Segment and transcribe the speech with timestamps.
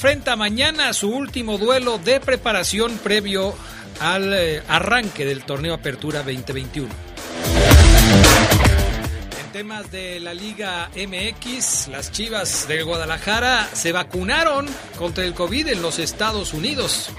[0.00, 3.54] Enfrenta mañana su último duelo de preparación previo
[4.00, 6.88] al eh, arranque del torneo Apertura 2021.
[9.44, 15.68] En temas de la Liga MX, las Chivas de Guadalajara se vacunaron contra el COVID
[15.68, 17.10] en los Estados Unidos.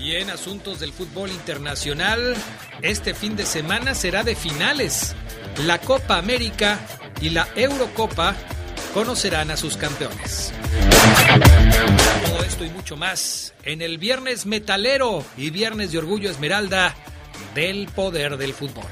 [0.00, 2.34] Y en asuntos del fútbol internacional,
[2.82, 5.14] este fin de semana será de finales.
[5.64, 6.80] La Copa América
[7.20, 8.34] y la Eurocopa
[8.94, 10.52] conocerán a sus campeones.
[12.24, 16.94] Todo esto y mucho más en el Viernes Metalero y Viernes de Orgullo Esmeralda
[17.54, 18.84] del Poder del Fútbol.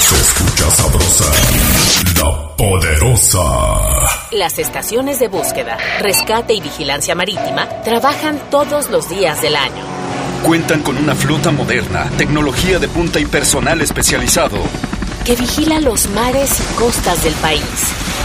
[0.00, 1.32] Se escucha sabrosa,
[2.18, 3.40] la poderosa.
[4.32, 9.93] Las estaciones de búsqueda, rescate y vigilancia marítima trabajan todos los días del año
[10.44, 14.58] Cuentan con una flota moderna, tecnología de punta y personal especializado.
[15.24, 17.62] Que vigila los mares y costas del país.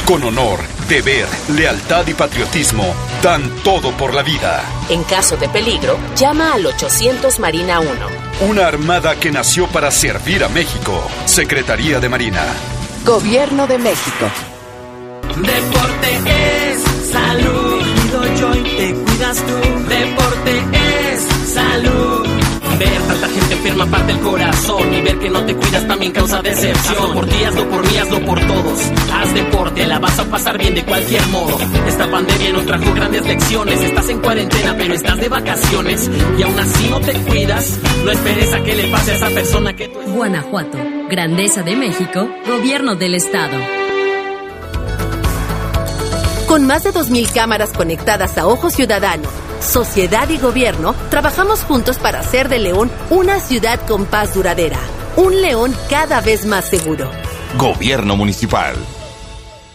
[0.06, 4.62] Con honor, deber, lealtad y patriotismo, dan todo por la vida.
[4.90, 7.90] En caso de peligro, llama al 800 Marina 1.
[8.50, 11.02] Una armada que nació para servir a México.
[11.24, 12.44] Secretaría de Marina.
[13.06, 14.26] Gobierno de México.
[15.38, 16.84] Deporte es
[17.14, 17.82] salud.
[17.82, 19.88] Y te cuidas tú.
[19.88, 20.79] Deporte es
[21.50, 22.28] salud.
[22.78, 26.42] Ver tanta gente enferma parte el corazón y ver que no te cuidas también causa
[26.42, 26.96] decepción.
[26.96, 28.80] Hazlo por ti, hazlo por mí, hazlo por todos.
[29.14, 31.58] Haz deporte, la vas a pasar bien de cualquier modo.
[31.88, 33.82] Esta pandemia nos trajo grandes lecciones.
[33.82, 37.80] Estás en cuarentena, pero estás de vacaciones y aún así no te cuidas.
[38.06, 40.00] No esperes a que le pase a esa persona que tú.
[40.14, 40.78] Guanajuato,
[41.10, 43.58] Grandeza de México, Gobierno del Estado.
[46.48, 52.20] Con más de 2.000 cámaras conectadas a Ojo Ciudadano sociedad y gobierno trabajamos juntos para
[52.20, 54.80] hacer de León una ciudad con paz duradera.
[55.16, 57.10] Un León cada vez más seguro.
[57.58, 58.76] Gobierno Municipal.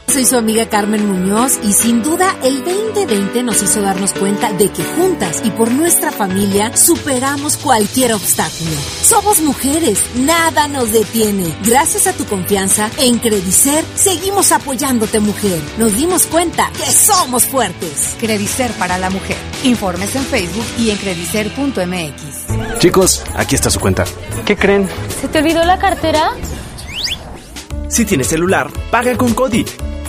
[0.09, 4.71] Soy su amiga Carmen Muñoz y sin duda el 2020 nos hizo darnos cuenta de
[4.71, 8.71] que juntas y por nuestra familia superamos cualquier obstáculo.
[9.03, 11.53] Somos mujeres, nada nos detiene.
[11.65, 15.61] Gracias a tu confianza, en Credicer seguimos apoyándote mujer.
[15.79, 18.15] Nos dimos cuenta que somos fuertes.
[18.21, 19.37] Credicer para la mujer.
[19.65, 22.79] Informes en Facebook y en credicer.mx.
[22.79, 24.05] Chicos, aquí está su cuenta.
[24.45, 24.89] ¿Qué creen?
[25.21, 26.31] ¿Se te olvidó la cartera?
[27.89, 29.65] Si tienes celular, paga con Cody.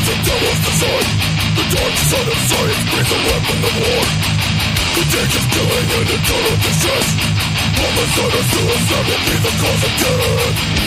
[0.00, 1.06] Propaganda of devil's design
[1.56, 4.04] The dark side of science brings a weapon of war.
[4.94, 7.08] Contagious killing and eternal distress
[7.80, 10.80] Homicide or suicide will be the cause of death.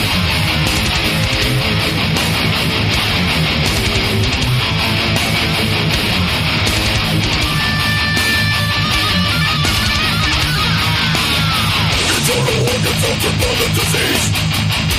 [12.14, 14.24] Eternal organs altered by the disease.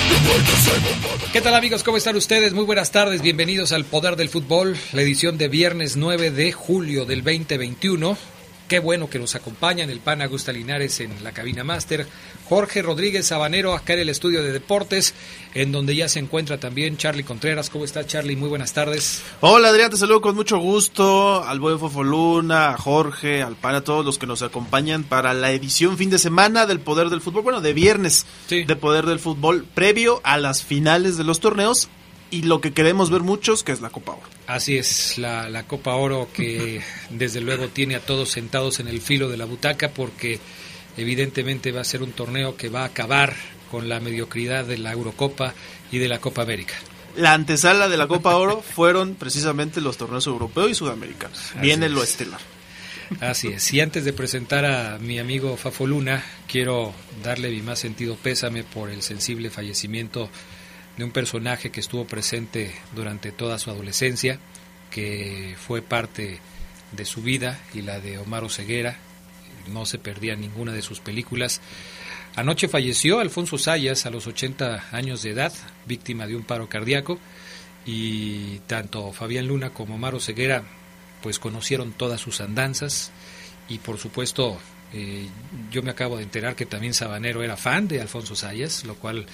[0.10, 1.84] You break the same ¿Qué tal amigos?
[1.84, 2.54] ¿Cómo están ustedes?
[2.54, 7.04] Muy buenas tardes, bienvenidos al Poder del Fútbol, la edición de viernes 9 de julio
[7.04, 8.18] del 2021.
[8.68, 12.08] Qué bueno que nos acompañan el pan Augusta Linares en la cabina máster,
[12.50, 15.14] Jorge Rodríguez Sabanero acá en el estudio de deportes,
[15.54, 17.70] en donde ya se encuentra también Charlie Contreras.
[17.70, 18.36] ¿Cómo está Charlie?
[18.36, 19.22] Muy buenas tardes.
[19.42, 23.82] Hola Adrián, te saludo con mucho gusto, al buen Fofoluna, a Jorge, al pan, a
[23.82, 27.44] todos los que nos acompañan para la edición fin de semana del Poder del Fútbol,
[27.44, 31.88] bueno, de viernes de Poder del Fútbol, previo a las finales de los torneos
[32.32, 34.28] y lo que queremos ver muchos, que es la Copa Oro.
[34.48, 39.02] Así es, la, la Copa Oro que desde luego tiene a todos sentados en el
[39.02, 40.40] filo de la butaca porque
[40.98, 43.36] evidentemente va a ser un torneo que va a acabar
[43.72, 45.54] con la mediocridad de la Eurocopa
[45.92, 46.74] y de la Copa América.
[47.16, 51.54] La antesala de la Copa Oro fueron precisamente los torneos europeos y sudamericanos.
[51.62, 52.42] Viene lo estelar.
[53.22, 53.72] Así es.
[53.72, 56.94] Y antes de presentar a mi amigo Fafo Luna, quiero
[57.24, 60.30] darle mi más sentido pésame por el sensible fallecimiento
[60.98, 64.40] de un personaje que estuvo presente durante toda su adolescencia,
[64.92, 66.40] que fue parte
[66.92, 68.98] de su vida y la de Omar Ceguera.
[69.68, 71.62] No se perdía ninguna de sus películas.
[72.36, 75.54] Anoche falleció Alfonso Sayas a los 80 años de edad,
[75.86, 77.20] víctima de un paro cardíaco,
[77.86, 80.64] y tanto Fabián Luna como Omar Ceguera
[81.22, 83.12] pues conocieron todas sus andanzas
[83.68, 84.60] y por supuesto
[84.98, 85.28] eh,
[85.72, 89.26] yo me acabo de enterar que también Sabanero era fan de Alfonso Sayas, lo cual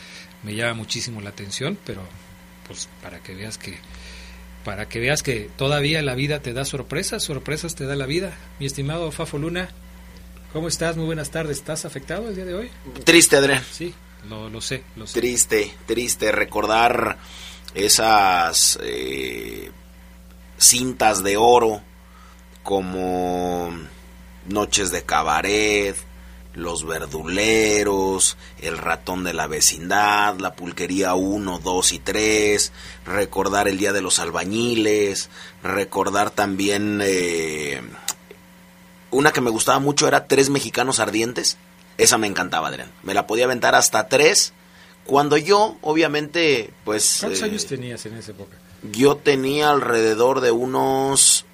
[0.42, 2.02] me llama muchísimo la atención, pero
[2.66, 3.78] pues para que veas que
[4.66, 8.34] para que veas que todavía la vida te da sorpresas, sorpresas te da la vida.
[8.60, 9.70] Mi estimado Fafo Luna,
[10.52, 10.98] ¿cómo estás?
[10.98, 11.58] Muy buenas tardes.
[11.58, 12.72] ¿Estás afectado el día de hoy?
[13.04, 13.64] Triste, Adrián.
[13.72, 13.94] Sí,
[14.28, 15.20] lo, lo sé, lo sé.
[15.20, 17.20] Triste, triste recordar
[17.76, 19.70] esas eh,
[20.58, 21.84] cintas de oro
[22.64, 23.72] como
[24.48, 25.96] Noches de Cabaret,
[26.54, 32.72] Los Verduleros, El Ratón de la Vecindad, La Pulquería 1, 2 y 3,
[33.06, 35.30] recordar el Día de los Albañiles,
[35.64, 37.82] recordar también eh,
[39.12, 41.58] una que me gustaba mucho era Tres Mexicanos Ardientes,
[41.98, 44.54] esa me encantaba, Adrián, me la podía aventar hasta tres,
[45.06, 47.18] cuando yo, obviamente, pues...
[47.20, 48.58] ¿Cuántos años tenías en esa época?
[48.92, 51.46] Yo tenía alrededor de unos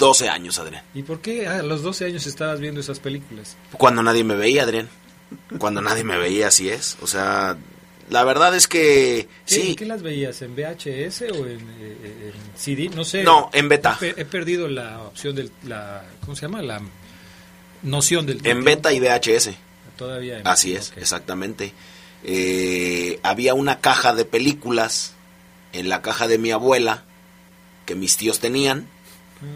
[0.00, 0.82] 12 años, Adrián.
[0.94, 3.56] ¿Y por qué a los 12 años estabas viendo esas películas?
[3.72, 4.88] Cuando nadie me veía, Adrián.
[5.58, 6.96] Cuando nadie me veía, así es.
[7.02, 7.56] O sea,
[8.08, 9.76] la verdad es que ¿Qué, sí.
[9.76, 10.42] ¿Qué las veías?
[10.42, 12.88] ¿En VHS o en, eh, en CD?
[12.88, 13.22] No sé.
[13.22, 13.96] No, en beta.
[14.00, 15.52] He, perdido la opción del...
[15.62, 16.62] La, ¿Cómo se llama?
[16.62, 16.80] La
[17.82, 18.44] noción del...
[18.44, 19.50] En beta y VHS.
[19.96, 21.02] Todavía en Así es, okay.
[21.02, 21.72] exactamente.
[22.24, 25.14] Eh, había una caja de películas
[25.72, 27.04] en la caja de mi abuela
[27.86, 28.88] que mis tíos tenían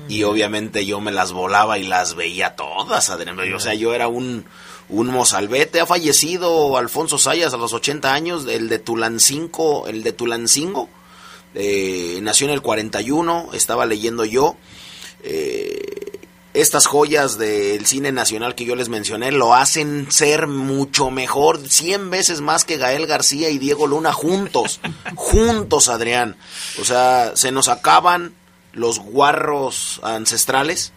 [0.08, 3.38] y obviamente yo me las volaba y las veía todas, Adrián.
[3.54, 4.46] O sea, yo era un,
[4.88, 5.80] un mozalbete.
[5.80, 10.88] Ha fallecido Alfonso Sayas a los 80 años, el de Tulancingo, el de Tulancingo.
[11.54, 14.56] Eh, nació en el 41, estaba leyendo yo.
[15.22, 16.20] Eh,
[16.54, 22.10] estas joyas del cine nacional que yo les mencioné lo hacen ser mucho mejor, 100
[22.10, 24.80] veces más que Gael García y Diego Luna juntos,
[25.16, 26.36] juntos, Adrián.
[26.80, 28.34] O sea, se nos acaban
[28.74, 30.92] los guarros ancestrales.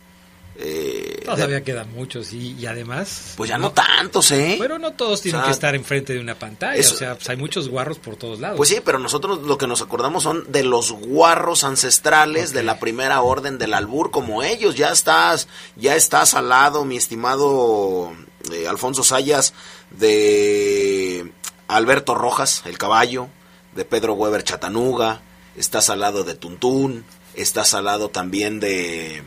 [0.59, 3.33] Eh, Todavía de, quedan muchos y, y, además...
[3.37, 4.55] Pues ya no, no, tantos, ¿eh?
[4.59, 7.13] Pero no todos tienen o sea, que estar enfrente de una pantalla, eso, o sea,
[7.13, 8.57] pues hay muchos guarros por todos lados.
[8.57, 12.55] Pues sí, pero nosotros lo que nos acordamos son de los guarros ancestrales okay.
[12.55, 14.73] de la primera orden del albur, como ellos.
[14.73, 18.11] Ya estás, ya estás al lado, mi estimado
[18.51, 19.53] eh, Alfonso Sayas,
[19.91, 21.31] de
[21.67, 23.27] Alberto Rojas, el caballo,
[23.75, 25.21] de Pedro Weber Chatanuga,
[25.55, 27.05] estás al lado de Tuntún,
[27.37, 29.23] estás al lado también de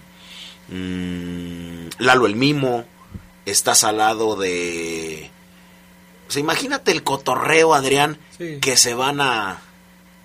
[0.68, 2.84] mmm, Lalo el Mimo,
[3.46, 5.30] estás al lado de...
[6.28, 8.58] O sea, imagínate el cotorreo, Adrián, sí.
[8.60, 9.62] que se van a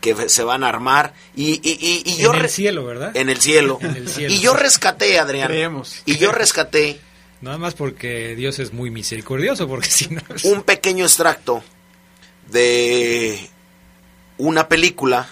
[0.01, 3.17] que se van a armar y, y, y, y yo en el cielo, ¿verdad?
[3.17, 3.79] En el cielo.
[3.81, 4.31] en el cielo.
[4.31, 5.47] Y yo rescaté, Adrián.
[5.47, 6.03] Creemos.
[6.05, 6.99] Y yo rescaté
[7.41, 10.21] Nada más porque Dios es muy misericordioso, porque si no...
[10.33, 10.45] Es...
[10.45, 11.63] Un pequeño extracto
[12.47, 13.49] de
[14.37, 15.29] una película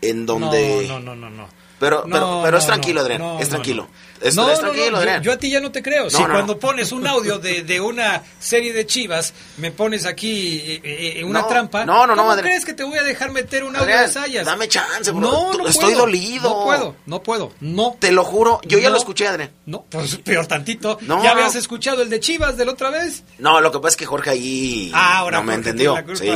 [0.00, 0.86] en donde...
[0.88, 1.30] No, no, no, no.
[1.30, 1.55] no.
[1.78, 3.88] Pero, no, pero, pero no, es tranquilo, Adrián, no, es tranquilo.
[4.22, 5.22] Es, no, es tranquilo, Adrián.
[5.22, 6.08] Yo, yo, a ti ya no te creo.
[6.08, 11.18] si cuando pones un audio de, de, una serie de chivas, me pones aquí eh,
[11.18, 12.48] eh, una trampa, no, no, ¿cómo Adrián.
[12.48, 14.46] crees que te voy a dejar meter un audio Adrián, de Sayas?
[14.46, 15.20] Dame chance, bro.
[15.20, 16.48] No, no Estoy puedo, dolido.
[16.48, 17.96] No puedo, no puedo, no.
[17.98, 19.50] Te lo juro, yo ya lo escuché, Adrián.
[19.66, 20.98] No, pues peor tantito.
[21.00, 23.22] ¿Ya habías escuchado el de Chivas de la otra vez?
[23.38, 25.94] No, lo que pasa es que Jorge ahí ah, ahora no me entendió.
[26.14, 26.32] Sí.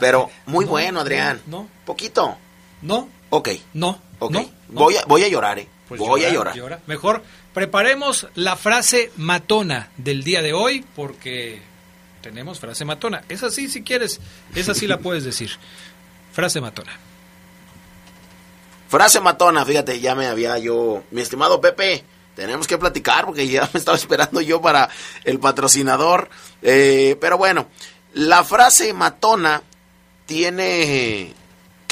[0.00, 1.40] Pero muy bueno, Adrián.
[1.46, 1.68] No.
[1.84, 2.36] Poquito.
[2.82, 3.08] No.
[3.30, 3.50] Ok.
[3.74, 4.00] No.
[4.26, 4.32] Ok.
[4.32, 4.50] No.
[4.68, 5.68] Voy, a, voy a llorar, ¿eh?
[5.88, 6.56] Pues voy llora, a llorar.
[6.56, 6.80] Llora.
[6.86, 11.60] Mejor preparemos la frase matona del día de hoy porque
[12.22, 13.24] tenemos frase matona.
[13.28, 14.20] Es así si quieres,
[14.54, 15.50] esa sí la puedes decir.
[16.32, 16.92] Frase matona.
[18.88, 22.04] Frase matona, fíjate, ya me había yo, mi estimado Pepe,
[22.36, 24.88] tenemos que platicar porque ya me estaba esperando yo para
[25.24, 26.30] el patrocinador.
[26.62, 27.68] Eh, pero bueno,
[28.14, 29.62] la frase matona
[30.26, 31.34] tiene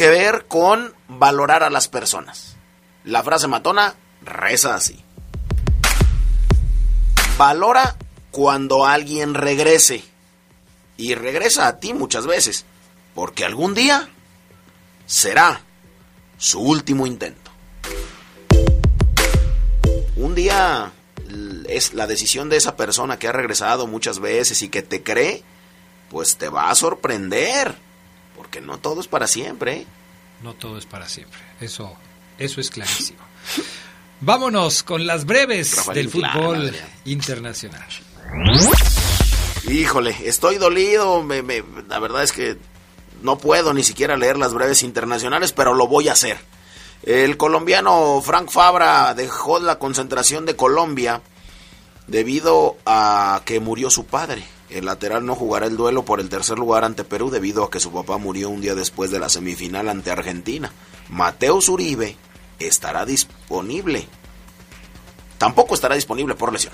[0.01, 2.57] que ver con valorar a las personas.
[3.05, 4.99] La frase matona reza así.
[7.37, 7.99] Valora
[8.31, 10.03] cuando alguien regrese.
[10.97, 12.65] Y regresa a ti muchas veces.
[13.15, 14.09] Porque algún día
[15.05, 15.61] será
[16.39, 17.51] su último intento.
[20.17, 20.93] Un día
[21.69, 25.43] es la decisión de esa persona que ha regresado muchas veces y que te cree,
[26.09, 27.77] pues te va a sorprender,
[28.51, 29.73] porque no todo es para siempre.
[29.75, 29.87] ¿eh?
[30.43, 31.97] No todo es para siempre, eso,
[32.37, 33.21] eso es clarísimo.
[34.21, 37.87] Vámonos con las breves del fútbol internacional.
[39.69, 41.25] Híjole, estoy dolido,
[41.89, 42.59] la verdad es que
[43.23, 46.39] no puedo ni siquiera leer las breves internacionales, pero lo voy a hacer.
[47.05, 51.23] El colombiano Frank Fabra dejó la concentración de Colombia
[52.09, 54.43] debido a que murió su padre.
[54.71, 57.81] El lateral no jugará el duelo por el tercer lugar ante Perú debido a que
[57.81, 60.71] su papá murió un día después de la semifinal ante Argentina.
[61.09, 62.17] Mateo Uribe
[62.59, 64.07] estará disponible.
[65.39, 66.73] Tampoco estará disponible por lesión.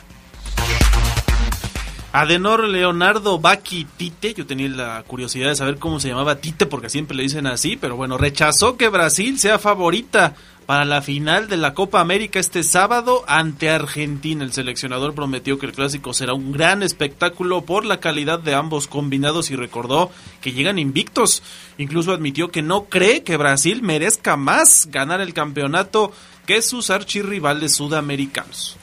[2.13, 6.89] Adenor Leonardo Baki Tite, yo tenía la curiosidad de saber cómo se llamaba Tite porque
[6.89, 10.35] siempre le dicen así, pero bueno, rechazó que Brasil sea favorita
[10.67, 14.45] para la final de la Copa América este sábado ante Argentina.
[14.45, 18.89] El seleccionador prometió que el clásico será un gran espectáculo por la calidad de ambos
[18.89, 21.43] combinados y recordó que llegan invictos.
[21.79, 26.13] Incluso admitió que no cree que Brasil merezca más ganar el campeonato
[26.47, 28.77] que sus archirrivales sudamericanos.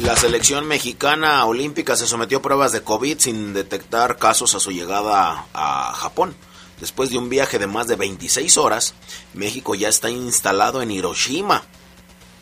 [0.00, 4.72] La selección mexicana olímpica se sometió a pruebas de COVID sin detectar casos a su
[4.72, 6.34] llegada a Japón.
[6.82, 8.94] Después de un viaje de más de 26 horas,
[9.34, 11.62] México ya está instalado en Hiroshima.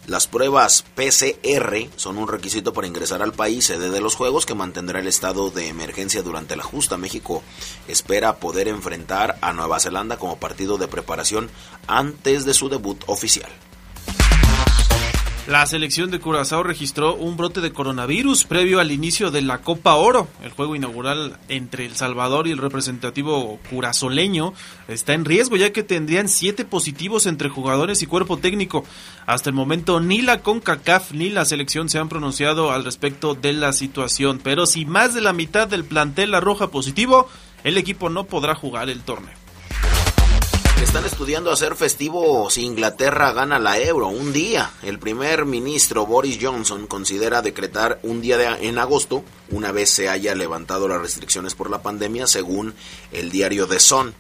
[0.07, 4.55] Las pruebas PCR son un requisito para ingresar al país sede de los Juegos que
[4.55, 6.97] mantendrá el estado de emergencia durante la justa.
[6.97, 7.43] México
[7.87, 11.51] espera poder enfrentar a Nueva Zelanda como partido de preparación
[11.87, 13.53] antes de su debut oficial.
[15.51, 19.97] La selección de Curazao registró un brote de coronavirus previo al inicio de la Copa
[19.97, 20.29] Oro.
[20.45, 24.55] El juego inaugural entre El Salvador y el representativo curazoleño
[24.87, 28.85] está en riesgo ya que tendrían siete positivos entre jugadores y cuerpo técnico.
[29.27, 33.53] Hasta el momento ni la CONCACAF ni la selección se han pronunciado al respecto de
[33.53, 37.29] la situación, pero si más de la mitad del plantel arroja positivo,
[37.65, 39.40] el equipo no podrá jugar el torneo.
[40.81, 44.73] Están estudiando hacer festivo si Inglaterra gana la euro un día.
[44.83, 50.09] El primer ministro Boris Johnson considera decretar un día de, en agosto, una vez se
[50.09, 52.75] haya levantado las restricciones por la pandemia, según
[53.13, 54.15] el diario The Sun.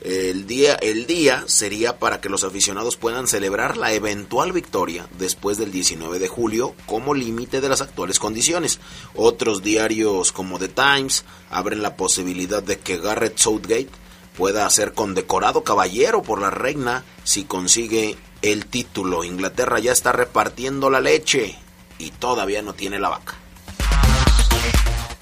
[0.00, 5.58] El día, el día sería para que los aficionados puedan celebrar la eventual victoria después
[5.58, 8.80] del 19 de julio como límite de las actuales condiciones.
[9.14, 14.05] Otros diarios como The Times abren la posibilidad de que Garrett Southgate
[14.36, 19.24] pueda ser condecorado caballero por la reina si consigue el título.
[19.24, 21.56] Inglaterra ya está repartiendo la leche
[21.98, 23.34] y todavía no tiene la vaca.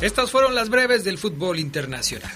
[0.00, 2.30] Estas fueron las breves del fútbol internacional.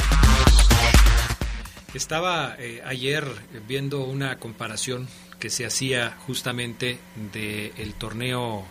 [1.93, 3.27] Estaba eh, ayer
[3.67, 5.09] viendo una comparación
[5.39, 6.99] que se hacía justamente
[7.33, 8.65] del torneo,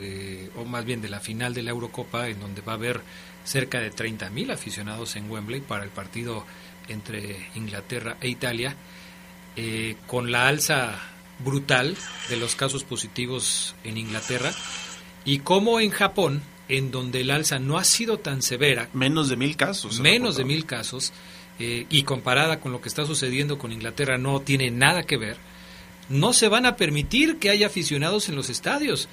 [0.00, 3.00] eh, o más bien de la final de la Eurocopa, en donde va a haber
[3.44, 6.44] cerca de 30.000 aficionados en Wembley para el partido
[6.92, 8.76] entre Inglaterra e Italia,
[9.56, 10.98] eh, con la alza
[11.38, 11.96] brutal
[12.28, 14.52] de los casos positivos en Inglaterra
[15.24, 18.88] y como en Japón, en donde el alza no ha sido tan severa.
[18.92, 20.00] Menos de mil casos.
[20.00, 21.12] Menos de mil casos.
[21.58, 25.36] Eh, y comparada con lo que está sucediendo con Inglaterra no tiene nada que ver.
[26.08, 29.08] No se van a permitir que haya aficionados en los estadios.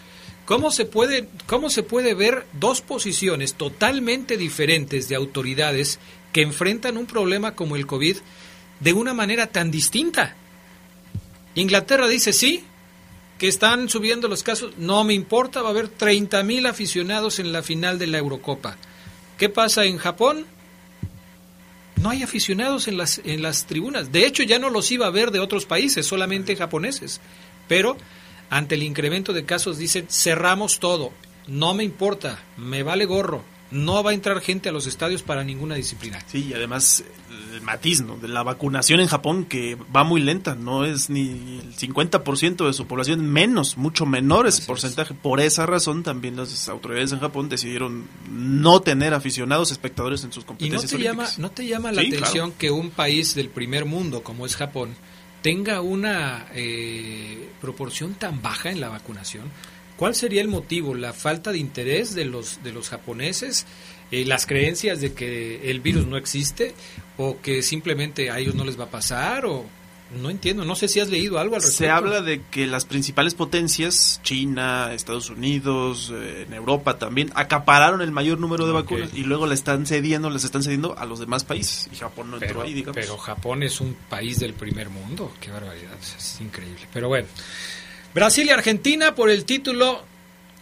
[0.46, 6.00] ¿Cómo se puede, cómo se puede ver dos posiciones totalmente diferentes de autoridades
[6.32, 8.18] que enfrentan un problema como el COVID
[8.80, 10.36] de una manera tan distinta.
[11.56, 12.64] Inglaterra dice sí,
[13.38, 17.64] que están subiendo los casos, no me importa, va a haber 30.000 aficionados en la
[17.64, 18.78] final de la Eurocopa.
[19.38, 20.46] ¿Qué pasa en Japón?
[21.96, 24.12] No hay aficionados en las, en las tribunas.
[24.12, 27.22] De hecho, ya no los iba a ver de otros países, solamente japoneses.
[27.68, 27.98] Pero
[28.50, 31.12] ante el incremento de casos dicen, cerramos todo,
[31.48, 35.44] no me importa, me vale gorro, no va a entrar gente a los estadios para
[35.44, 36.20] ninguna disciplina.
[36.28, 37.04] Sí, y además
[37.54, 41.76] el matiz de la vacunación en Japón que va muy lenta, no es ni el
[41.76, 45.14] 50% de su población, menos, mucho menor ese porcentaje.
[45.14, 50.46] Por esa razón también las autoridades en Japón decidieron no tener aficionados, espectadores en sus
[50.46, 50.92] competencias.
[50.92, 54.24] ¿Y no te llama, no te llama la atención que un país del primer mundo
[54.24, 54.96] como es Japón
[55.42, 59.52] tenga una eh, proporción tan baja en la vacunación?
[60.00, 60.96] ¿Cuál sería el motivo?
[60.96, 63.65] ¿La falta de interés de los, de los japoneses?
[64.12, 66.74] Eh, ¿Las creencias de que el virus no existe?
[67.18, 69.46] ¿O que simplemente a ellos no les va a pasar?
[69.46, 69.65] ¿O
[70.12, 71.84] no entiendo, no sé si has leído algo al respecto.
[71.84, 78.01] Se habla de que las principales potencias, China, Estados Unidos, eh, en Europa también, acapararon
[78.01, 81.20] el mayor número de vacunas y luego le están cediendo, les están cediendo a los
[81.20, 81.89] demás países.
[81.91, 82.96] Y Japón no entró ahí, digamos.
[82.96, 86.88] Pero Japón es un país del primer mundo, qué barbaridad, es increíble.
[86.91, 87.27] Pero bueno,
[88.13, 90.04] Brasil y Argentina por el título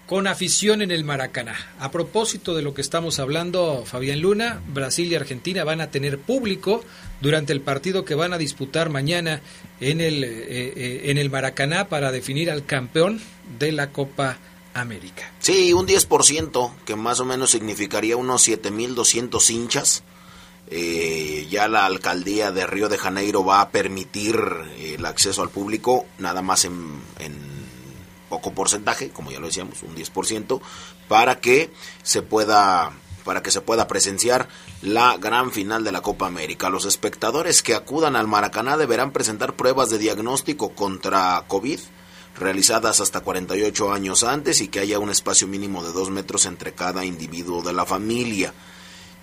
[0.06, 1.56] con afición en el Maracaná.
[1.80, 6.20] A propósito de lo que estamos hablando, Fabián Luna, Brasil y Argentina van a tener
[6.20, 6.84] público
[7.22, 9.42] durante el partido que van a disputar mañana
[9.80, 13.22] en el, eh, eh, en el Maracaná para definir al campeón
[13.60, 14.38] de la Copa
[14.74, 15.32] América.
[15.39, 20.04] Sí, un 10%, que más o menos significaría unos 7.200 hinchas.
[20.70, 24.38] Eh, ya la alcaldía de Río de Janeiro va a permitir
[24.78, 27.48] el acceso al público, nada más en, en
[28.30, 30.60] poco porcentaje, como ya lo decíamos, un 10%,
[31.08, 31.72] para que
[32.04, 32.92] se pueda
[33.24, 34.48] para que se pueda presenciar
[34.82, 36.70] la gran final de la Copa América.
[36.70, 41.78] Los espectadores que acudan al Maracaná deberán presentar pruebas de diagnóstico contra COVID
[42.40, 46.72] realizadas hasta 48 años antes y que haya un espacio mínimo de 2 metros entre
[46.72, 48.54] cada individuo de la familia.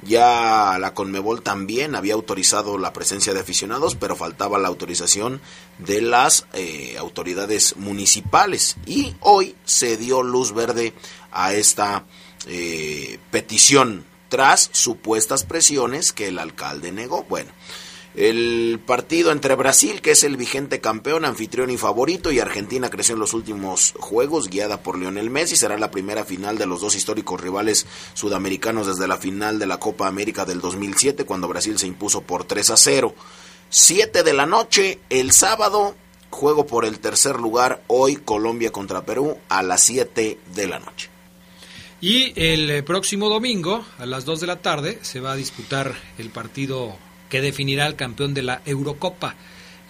[0.04, 5.40] Ya la Conmebol también había autorizado la presencia de aficionados, pero faltaba la autorización
[5.78, 8.76] de las eh, autoridades municipales.
[8.86, 10.92] Y hoy se dio luz verde
[11.32, 12.04] a esta
[12.46, 17.24] eh, petición tras supuestas presiones que el alcalde negó.
[17.28, 17.50] Bueno,
[18.14, 23.14] el partido entre Brasil, que es el vigente campeón, anfitrión y favorito, y Argentina creció
[23.14, 26.94] en los últimos juegos, guiada por Lionel Messi, será la primera final de los dos
[26.94, 31.88] históricos rivales sudamericanos desde la final de la Copa América del 2007, cuando Brasil se
[31.88, 33.14] impuso por 3 a 0.
[33.68, 35.96] 7 de la noche, el sábado,
[36.30, 41.10] juego por el tercer lugar, hoy Colombia contra Perú a las 7 de la noche.
[42.00, 46.28] Y el próximo domingo, a las 2 de la tarde, se va a disputar el
[46.28, 46.96] partido
[47.34, 49.34] que definirá al campeón de la Eurocopa.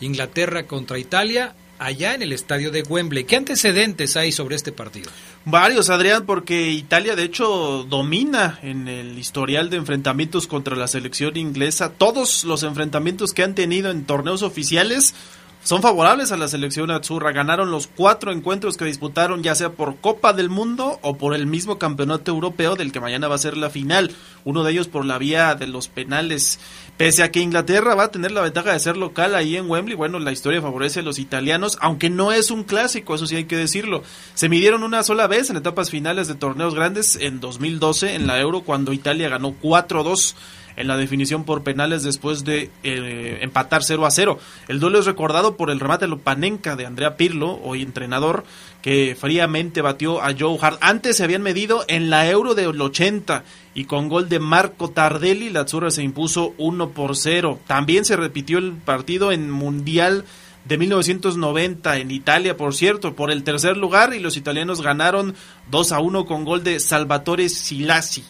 [0.01, 3.25] Inglaterra contra Italia, allá en el estadio de Wembley.
[3.25, 5.11] ¿Qué antecedentes hay sobre este partido?
[5.45, 11.37] Varios, Adrián, porque Italia de hecho domina en el historial de enfrentamientos contra la selección
[11.37, 11.91] inglesa.
[11.91, 15.15] Todos los enfrentamientos que han tenido en torneos oficiales
[15.65, 17.33] son favorables a la selección azurra.
[17.33, 21.47] Ganaron los cuatro encuentros que disputaron, ya sea por Copa del Mundo o por el
[21.47, 24.13] mismo campeonato europeo del que mañana va a ser la final.
[24.45, 26.61] Uno de ellos por la vía de los penales.
[26.99, 29.97] Pese a que Inglaterra va a tener la ventaja de ser local ahí en Wembley,
[29.97, 33.47] bueno, la historia favorece a los italianos, aunque no es un clásico, eso sí hay
[33.47, 34.03] que decirlo.
[34.35, 38.39] Se midieron una sola vez en etapas finales de torneos grandes en 2012 en la
[38.39, 40.35] Euro cuando Italia ganó 4-2
[40.77, 44.39] en la definición por penales después de eh, empatar 0 a 0.
[44.69, 48.45] El duelo es recordado por el remate Lupanenka de Andrea Pirlo, hoy entrenador,
[48.83, 50.79] que fríamente batió a Joe Hart.
[50.81, 55.51] Antes se habían medido en la Euro del 80 y con gol de Marco Tardelli
[55.51, 57.61] la Azzurra se impuso 1 por 0.
[57.67, 60.25] También se repitió el partido en Mundial
[60.65, 65.35] de 1990 en Italia, por cierto, por el tercer lugar y los italianos ganaron
[65.71, 68.25] 2 a 1 con gol de Salvatore Silasi.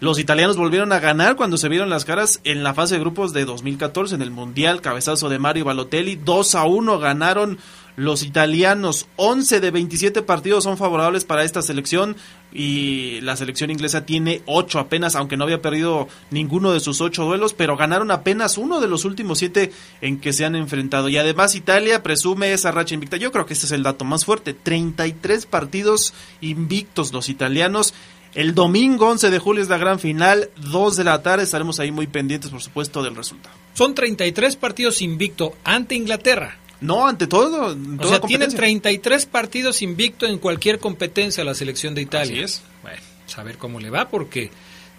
[0.00, 3.34] Los italianos volvieron a ganar cuando se vieron las caras en la fase de grupos
[3.34, 7.58] de 2014 en el Mundial, cabezazo de Mario Balotelli, 2 a 1 ganaron
[7.96, 9.08] los italianos.
[9.16, 12.16] 11 de 27 partidos son favorables para esta selección
[12.50, 17.22] y la selección inglesa tiene 8 apenas, aunque no había perdido ninguno de sus 8
[17.24, 21.10] duelos, pero ganaron apenas uno de los últimos 7 en que se han enfrentado.
[21.10, 23.18] Y además Italia presume esa racha invicta.
[23.18, 24.54] Yo creo que este es el dato más fuerte.
[24.54, 27.92] 33 partidos invictos los italianos
[28.34, 31.90] el domingo 11 de julio es la gran final, 2 de la tarde, estaremos ahí
[31.90, 33.54] muy pendientes, por supuesto, del resultado.
[33.74, 36.58] Son 33 partidos invicto ante Inglaterra.
[36.80, 37.76] No, ante todo.
[37.98, 42.32] O sea, tienen 33 partidos invicto en cualquier competencia la selección de Italia.
[42.32, 42.62] Así es.
[42.82, 44.50] Bueno, saber cómo le va, porque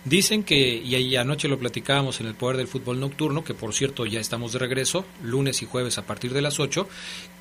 [0.05, 3.73] dicen que, y ahí anoche lo platicábamos en el Poder del Fútbol Nocturno, que por
[3.73, 6.87] cierto ya estamos de regreso, lunes y jueves a partir de las 8,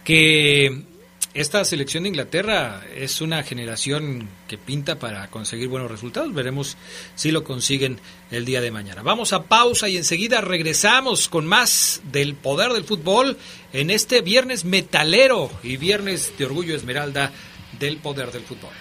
[0.04, 0.84] que
[1.32, 6.34] esta selección de Inglaterra es una generación que pinta para conseguir buenos resultados.
[6.34, 6.76] Veremos
[7.14, 9.02] si lo consiguen el día de mañana.
[9.02, 13.38] Vamos a pausa y enseguida regresamos con más del poder del fútbol
[13.72, 17.32] en este viernes metalero y viernes de orgullo esmeralda
[17.78, 18.72] del poder del fútbol.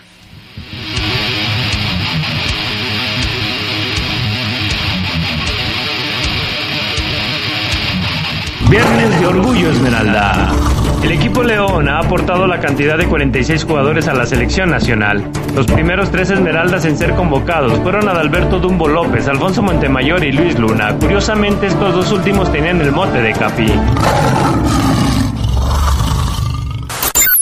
[8.70, 10.69] Viernes de Orgullo Esmeralda.
[11.04, 15.32] El equipo León ha aportado la cantidad de 46 jugadores a la selección nacional.
[15.56, 20.60] Los primeros tres Esmeraldas en ser convocados fueron Adalberto Dumbo López, Alfonso Montemayor y Luis
[20.60, 20.96] Luna.
[21.00, 23.68] Curiosamente, estos dos últimos tenían el mote de Capi.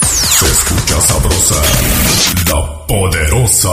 [0.02, 1.62] Se escucha sabrosa,
[2.46, 3.70] la poderosa.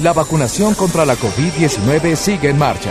[0.00, 2.90] La vacunación contra la COVID-19 sigue en marcha.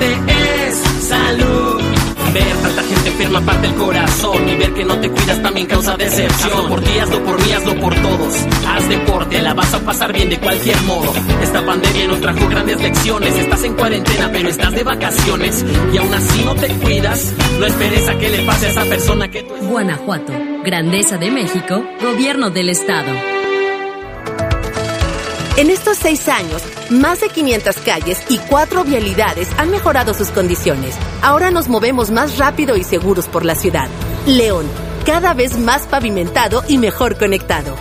[0.00, 1.80] Es salud.
[2.32, 5.96] Ver tanta gente enferma parte el corazón y ver que no te cuidas también causa
[5.96, 6.52] decepción.
[6.52, 8.34] Hazlo por ti, hazlo por mí, hazlo por todos.
[8.68, 11.12] Haz deporte, la vas a pasar bien de cualquier modo.
[11.42, 13.36] Esta pandemia nos trajo grandes lecciones.
[13.36, 17.32] Estás en cuarentena, pero estás de vacaciones y aún así no te cuidas.
[17.58, 19.54] No esperes a que le pase a esa persona que tú.
[19.68, 20.32] Guanajuato,
[20.64, 23.12] Grandeza de México, Gobierno del Estado.
[25.56, 30.94] En estos seis años, más de 500 calles y cuatro vialidades han mejorado sus condiciones.
[31.22, 33.88] Ahora nos movemos más rápido y seguros por la ciudad.
[34.26, 34.66] León,
[35.06, 37.74] cada vez más pavimentado y mejor conectado.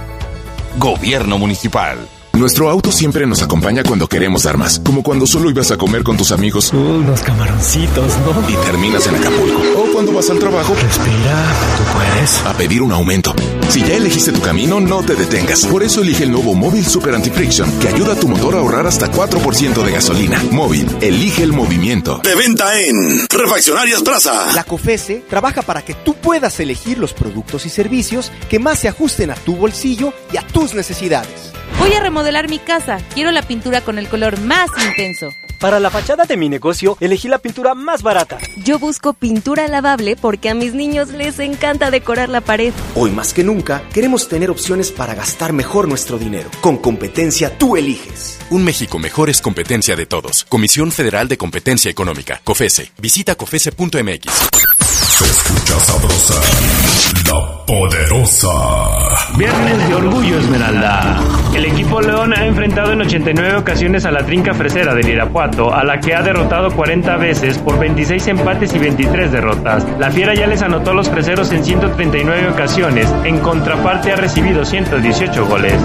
[0.77, 1.97] Gobierno Municipal.
[2.36, 6.04] Nuestro auto siempre nos acompaña cuando queremos dar más, como cuando solo ibas a comer
[6.04, 6.74] con tus amigos.
[6.74, 8.50] unos camaroncitos, ¿no?
[8.50, 9.62] Y terminas en Acapulco.
[9.78, 10.76] O cuando vas al trabajo.
[10.76, 11.45] Respira,
[11.78, 12.45] tú puedes.
[12.45, 13.34] A pedir un aumento.
[13.69, 15.65] Si ya elegiste tu camino, no te detengas.
[15.65, 18.86] Por eso elige el nuevo Móvil Super Anti-Friction, que ayuda a tu motor a ahorrar
[18.86, 20.43] hasta 4% de gasolina.
[20.52, 22.19] Móvil, elige el movimiento.
[22.21, 24.52] De venta en Refaccionarias Plaza.
[24.54, 28.89] La COFESE trabaja para que tú puedas elegir los productos y servicios que más se
[28.89, 31.56] ajusten a tu bolsillo y a tus necesidades.
[31.80, 32.97] Voy a remodelar mi casa.
[33.13, 35.36] Quiero la pintura con el color más intenso.
[35.60, 38.38] Para la fachada de mi negocio, elegí la pintura más barata.
[38.63, 42.74] Yo busco pintura lavable porque a mis niños les encanta decorar la pared.
[42.96, 46.50] Hoy más que nunca, queremos tener opciones para gastar mejor nuestro dinero.
[46.62, 48.39] Con competencia tú eliges.
[48.50, 50.46] Un México mejor es competencia de todos.
[50.46, 52.41] Comisión Federal de Competencia Económica.
[52.44, 52.91] COFESE.
[53.00, 54.76] Visita COFESE.mx.
[55.15, 56.34] Se escucha sabrosa,
[57.32, 58.50] la poderosa.
[59.38, 61.24] Viernes de Orgullo Esmeralda.
[61.56, 65.84] El equipo León ha enfrentado en 89 ocasiones a la trinca fresera del Irapuato, a
[65.84, 69.86] la que ha derrotado 40 veces por 26 empates y 23 derrotas.
[69.99, 75.45] La Fiera ya les anotó los freseros en 139 ocasiones, en contraparte ha recibido 118
[75.45, 75.79] goles.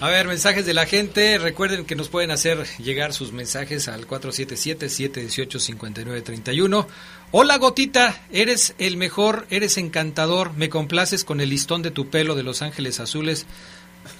[0.00, 1.36] A ver, mensajes de la gente.
[1.36, 6.86] Recuerden que nos pueden hacer llegar sus mensajes al 477-718-5931.
[7.32, 8.22] Hola, Gotita.
[8.32, 10.54] Eres el mejor, eres encantador.
[10.54, 13.44] Me complaces con el listón de tu pelo de Los Ángeles Azules.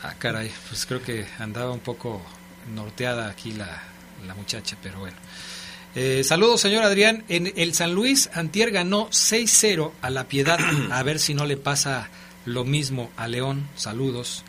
[0.03, 2.21] Ah, caray, pues creo que andaba un poco
[2.75, 3.83] norteada aquí la,
[4.27, 5.17] la muchacha, pero bueno.
[5.95, 7.25] Eh, saludos, señor Adrián.
[7.29, 10.59] En el San Luis, Antier ganó 6-0 a La Piedad.
[10.91, 12.09] A ver si no le pasa
[12.47, 13.69] lo mismo a León.
[13.77, 14.45] Saludos.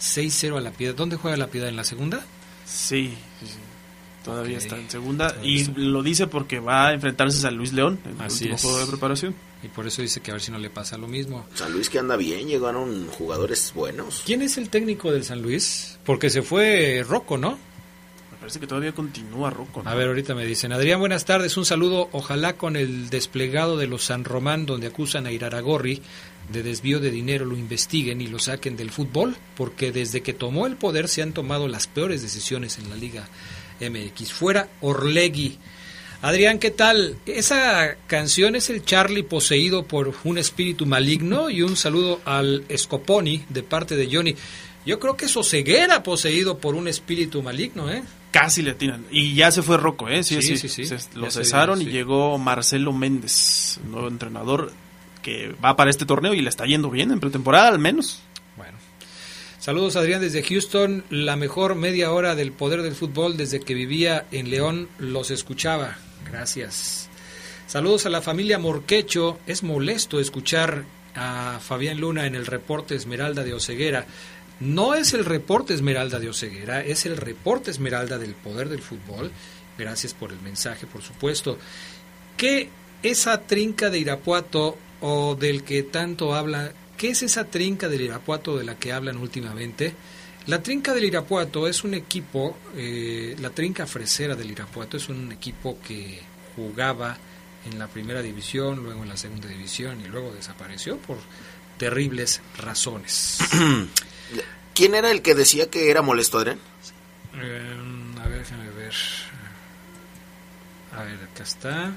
[0.00, 0.94] 6-0 a La Piedad.
[0.94, 1.68] ¿Dónde juega La Piedad?
[1.68, 2.24] ¿En la segunda?
[2.66, 3.58] Sí, sí, sí.
[4.24, 5.36] todavía está en segunda.
[5.42, 8.62] Y lo dice porque va a enfrentarse a Luis León en el Así último es.
[8.62, 9.34] juego de preparación.
[9.62, 11.46] Y por eso dice que a ver si no le pasa lo mismo.
[11.54, 14.22] San Luis que anda bien, llegaron jugadores buenos.
[14.26, 15.98] ¿Quién es el técnico del San Luis?
[16.04, 17.58] Porque se fue Rocco, ¿no?
[18.46, 19.82] Parece que todavía continúa Rocco.
[19.84, 20.72] A ver, ahorita me dicen.
[20.72, 21.56] Adrián, buenas tardes.
[21.56, 22.08] Un saludo.
[22.12, 26.00] Ojalá con el desplegado de los San Román, donde acusan a Iraragorri
[26.52, 30.68] de desvío de dinero, lo investiguen y lo saquen del fútbol, porque desde que tomó
[30.68, 33.28] el poder se han tomado las peores decisiones en la Liga
[33.80, 34.32] MX.
[34.32, 35.58] Fuera Orlegui.
[36.22, 37.18] Adrián, ¿qué tal?
[37.26, 43.44] Esa canción es el Charlie poseído por un espíritu maligno y un saludo al Scoponi
[43.48, 44.36] de parte de Johnny.
[44.86, 48.04] Yo creo que es Oseguera poseído por un espíritu maligno, ¿eh?
[48.30, 49.04] Casi le atinan.
[49.10, 50.22] Y ya se fue Rocco, ¿eh?
[50.22, 50.98] Sí, Sí, sí, sí, sí.
[50.98, 54.72] Se- lo Ya cesaron y llegó Marcelo Méndez, nuevo entrenador
[55.22, 58.20] que va para este torneo y le está yendo bien en pretemporada al menos.
[59.58, 64.24] Saludos Adrián desde Houston, la mejor media hora del poder del fútbol desde que vivía
[64.30, 65.96] en León los escuchaba.
[66.30, 67.08] Gracias.
[67.66, 69.40] Saludos a la familia Morquecho.
[69.48, 70.84] Es molesto escuchar
[71.16, 74.06] a Fabián Luna en el reporte Esmeralda de Oceguera.
[74.60, 79.30] No es el reporte Esmeralda de Oceguera, es el reporte Esmeralda del poder del fútbol.
[79.76, 81.58] Gracias por el mensaje, por supuesto.
[82.36, 82.70] ¿Qué
[83.02, 86.72] esa trinca de Irapuato o del que tanto habla?
[86.96, 89.92] ¿Qué es esa trinca del Irapuato de la que hablan últimamente?
[90.46, 95.32] La trinca del Irapuato es un equipo, eh, la trinca fresera del Irapuato es un
[95.32, 96.20] equipo que
[96.54, 97.18] jugaba
[97.70, 101.18] en la primera división, luego en la segunda división y luego desapareció por
[101.76, 103.38] terribles razones.
[104.74, 106.58] ¿Quién era el que decía que era molesto, Adrián?
[107.34, 107.76] Eh,
[108.22, 108.94] a ver, déjame ver.
[110.96, 111.92] A ver, acá está.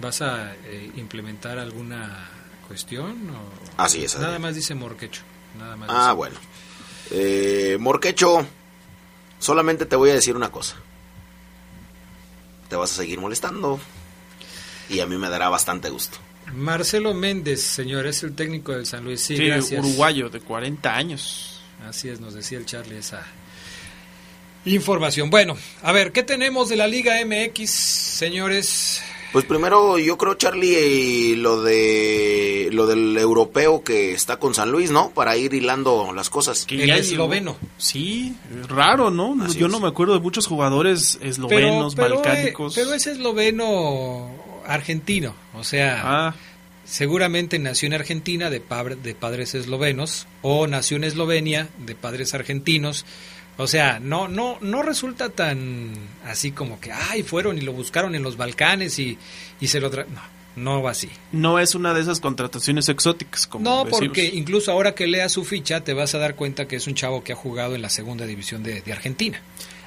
[0.00, 2.28] ¿Vas a eh, implementar alguna
[2.66, 3.30] cuestión?
[3.30, 3.50] O...
[3.82, 4.14] Así es.
[4.14, 4.42] Nada Adrián.
[4.42, 5.22] más dice Morquecho.
[5.58, 6.36] Nada más Ah, dice- bueno.
[7.12, 8.46] Eh, Morquecho,
[9.38, 10.76] solamente te voy a decir una cosa.
[12.68, 13.80] Te vas a seguir molestando.
[14.88, 16.18] Y a mí me dará bastante gusto.
[16.54, 19.20] Marcelo Méndez, señor, es el técnico del San Luis.
[19.20, 19.80] Sí, Sí, gracias.
[19.84, 21.60] uruguayo de 40 años.
[21.86, 23.24] Así es, nos decía el Charlie esa
[24.64, 25.30] información.
[25.30, 29.02] Bueno, a ver, ¿qué tenemos de la Liga MX, señores?
[29.32, 30.74] Pues primero yo creo Charlie
[31.32, 35.10] eh, lo de lo del europeo que está con San Luis, ¿no?
[35.10, 36.66] Para ir hilando las cosas.
[36.66, 37.30] Que ya llegó.
[37.78, 38.34] Sí,
[38.68, 39.36] raro, ¿no?
[39.44, 39.72] Así Yo es.
[39.72, 42.76] no me acuerdo de muchos jugadores eslovenos, pero, balcánicos.
[42.76, 44.32] eh, pero es esloveno
[44.74, 46.34] argentino, o sea, Ah.
[46.84, 48.60] seguramente nació en Argentina de,
[49.02, 53.04] de padres eslovenos o nació en Eslovenia de padres argentinos.
[53.56, 55.92] O sea, no no no resulta tan
[56.24, 59.18] así como que ay, fueron y lo buscaron en los Balcanes y,
[59.60, 60.22] y se lo tra no,
[60.56, 61.10] no va así.
[61.32, 64.00] No es una de esas contrataciones exóticas, como No, decimos.
[64.00, 66.94] porque incluso ahora que leas su ficha te vas a dar cuenta que es un
[66.94, 69.40] chavo que ha jugado en la segunda división de, de Argentina.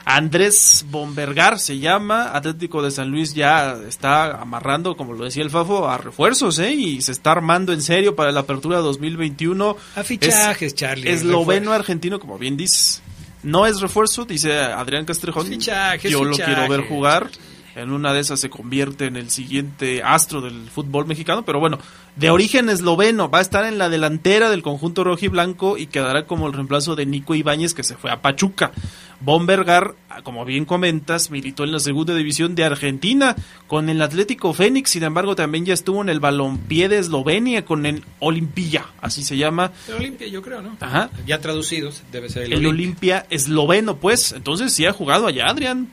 [0.05, 5.49] Andrés Bombergar se llama, Atlético de San Luis ya está amarrando, como lo decía el
[5.49, 6.73] Fafo, a refuerzos, ¿eh?
[6.73, 9.77] Y se está armando en serio para la apertura 2021.
[9.95, 11.09] A fichajes, Charlie.
[11.09, 13.01] Esloveno argentino, como bien dices.
[13.43, 15.47] No es refuerzo, dice Adrián Castrejón.
[15.47, 17.29] Fichajes, Yo lo quiero ver jugar.
[17.75, 21.79] En una de esas se convierte en el siguiente astro del fútbol mexicano, pero bueno,
[22.15, 26.45] de origen esloveno, va a estar en la delantera del conjunto rojiblanco y quedará como
[26.47, 28.71] el reemplazo de Nico Ibáñez que se fue a Pachuca.
[29.19, 33.36] Bombergar, como bien comentas, militó en la segunda división de Argentina
[33.67, 37.86] con el Atlético Fénix, sin embargo también ya estuvo en el balompié de Eslovenia con
[37.86, 39.71] el Olimpia, así se llama.
[39.88, 40.77] El Olimpia, yo creo, ¿no?
[40.79, 41.09] Ajá.
[41.25, 42.73] Ya traducidos, debe ser el, El Olimpia.
[42.73, 44.33] Olimpia esloveno, pues.
[44.33, 45.88] Entonces sí ha jugado allá, Adrián.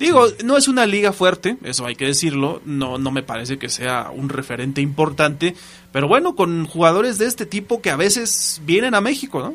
[0.00, 2.60] Digo, no es una liga fuerte, eso hay que decirlo.
[2.64, 5.54] No, no me parece que sea un referente importante.
[5.92, 9.54] Pero bueno, con jugadores de este tipo que a veces vienen a México, ¿no?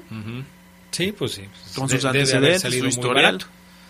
[0.91, 1.41] Sí, pues sí.
[1.75, 3.39] Con De- sus antecedentes, su historial.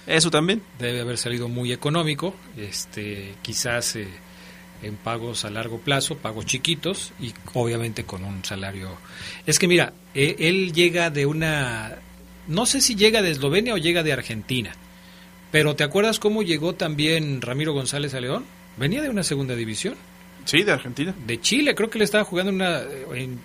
[0.07, 0.61] Eso también.
[0.79, 4.07] Debe haber salido muy económico, este, quizás eh,
[4.81, 8.89] en pagos a largo plazo, pagos chiquitos y obviamente con un salario.
[9.45, 11.95] Es que mira, eh, él llega de una,
[12.47, 14.73] no sé si llega de Eslovenia o llega de Argentina,
[15.55, 18.43] pero ¿te acuerdas cómo llegó también Ramiro González a León?
[18.75, 19.95] Venía de una segunda división.
[20.43, 21.15] Sí, de Argentina.
[21.25, 22.81] De Chile, creo que le estaba jugando en una,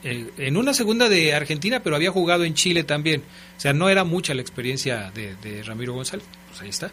[0.03, 3.23] en, una segunda de Argentina, pero había jugado en Chile también.
[3.57, 6.27] O sea, no era mucha la experiencia de, de Ramiro González.
[6.49, 6.91] Pues ahí está.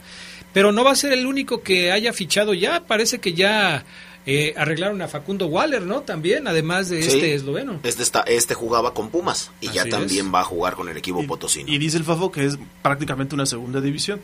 [0.53, 2.85] Pero no va a ser el único que haya fichado ya.
[2.85, 3.85] Parece que ya
[4.27, 6.01] eh, arreglaron a Facundo Waller, ¿no?
[6.01, 7.15] También, además de Sí.
[7.15, 7.79] este esloveno.
[7.81, 11.25] Este, está, este jugaba con Pumas y ya también va a jugar con el equipo
[11.25, 11.73] potosino.
[11.73, 14.21] Y dice el Fafo que es prácticamente una segunda división.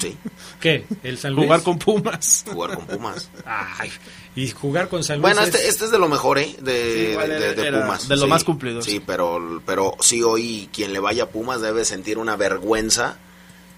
[0.00, 0.16] Sí.
[0.60, 0.86] ¿Qué?
[1.02, 1.44] ¿El San Luis?
[1.46, 2.44] Jugar con Pumas.
[2.50, 3.28] Jugar con Pumas.
[3.44, 3.90] Ay,
[4.34, 5.22] y jugar con San Luis.
[5.22, 6.56] Bueno, es- este, este es de lo mejor, ¿eh?
[6.60, 8.08] De, Sí, de- de era Pumas.
[8.08, 9.02] de lo Sí, más cumplido, Sí, sí.
[9.06, 13.18] pero, pero sí hoy quien le vaya a Pumas debe sentir una vergüenza,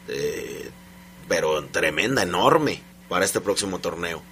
[0.09, 0.71] eh,
[1.29, 4.23] pero tremenda, enorme, para este próximo torneo.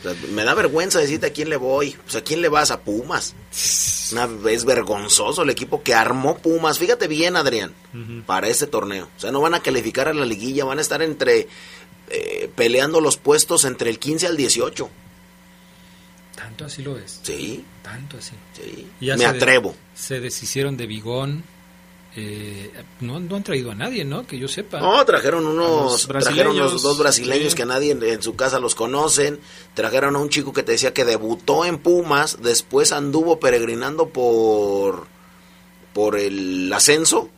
[0.00, 1.96] O sea, me da vergüenza decirte a quién le voy.
[2.02, 3.34] Pues a quién le vas a Pumas.
[4.12, 6.78] Una, es vergonzoso el equipo que armó Pumas.
[6.78, 7.74] Fíjate bien, Adrián,
[8.26, 9.08] para este torneo.
[9.16, 11.48] O sea, no van a calificar a la liguilla, van a estar entre
[12.10, 14.88] eh, peleando los puestos entre el 15 al 18.
[16.36, 17.20] Tanto así lo es.
[17.22, 17.64] Sí.
[17.82, 18.32] Tanto así.
[18.54, 18.86] Sí.
[19.00, 19.76] Ya Me se de- atrevo.
[19.94, 21.44] se deshicieron de Bigón.
[22.16, 24.26] Eh, no, no han traído a nadie, ¿no?
[24.26, 24.80] Que yo sepa.
[24.80, 27.56] No, trajeron unos, los trajeron unos brasileños, dos brasileños sí.
[27.56, 29.40] que nadie en, en su casa los conocen.
[29.74, 35.06] Trajeron a un chico que te decía que debutó en Pumas, después anduvo peregrinando por
[35.92, 37.30] por el ascenso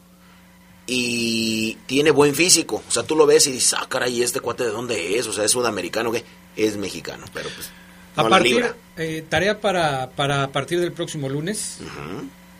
[0.86, 2.82] y tiene buen físico.
[2.88, 5.26] O sea, tú lo ves y dices, ah, caray, ¿este cuate de dónde es?
[5.26, 6.24] O sea, es sudamericano, que
[6.56, 7.70] Es mexicano, pero pues
[8.16, 11.78] A no la partir, eh, tarea para, para a partir del próximo lunes,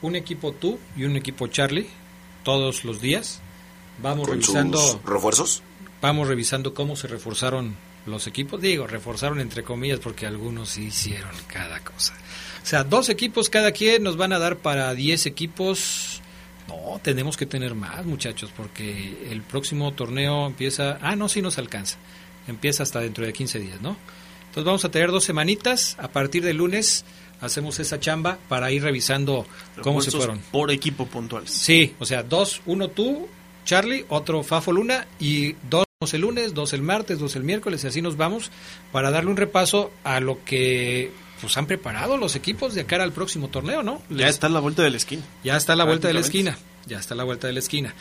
[0.03, 1.89] un equipo tú y un equipo Charlie,
[2.47, 3.41] todos los días.
[4.01, 5.63] Vamos ¿Con revisando, sus refuerzos?
[6.01, 7.75] vamos revisando cómo se reforzaron
[8.07, 8.61] los equipos.
[8.61, 12.15] Digo, reforzaron entre comillas porque algunos sí hicieron cada cosa.
[12.63, 16.21] O sea, dos equipos cada quien nos van a dar para 10 equipos.
[16.69, 20.99] No, tenemos que tener más, muchachos, porque el próximo torneo empieza...
[21.03, 21.97] Ah, no, sí nos alcanza.
[22.47, 23.97] Empieza hasta dentro de 15 días, ¿no?
[24.43, 25.97] Entonces vamos a tener dos semanitas.
[25.99, 27.05] A partir del lunes
[27.41, 29.47] hacemos esa chamba para ir revisando
[29.83, 30.41] cómo se fueron.
[30.51, 31.51] Por equipo puntuales.
[31.51, 33.29] Sí, o sea, dos, uno tú,
[33.65, 37.87] Charlie, otro Fafo Luna y dos el lunes, dos el martes, dos el miércoles y
[37.87, 38.51] así nos vamos
[38.93, 43.13] para darle un repaso a lo que pues han preparado los equipos de cara al
[43.13, 44.03] próximo torneo, ¿no?
[44.11, 45.23] Ya está a la vuelta de la esquina.
[45.45, 46.59] Ya está a la vuelta de la esquina.
[46.87, 47.95] Ya está a la vuelta de la esquina.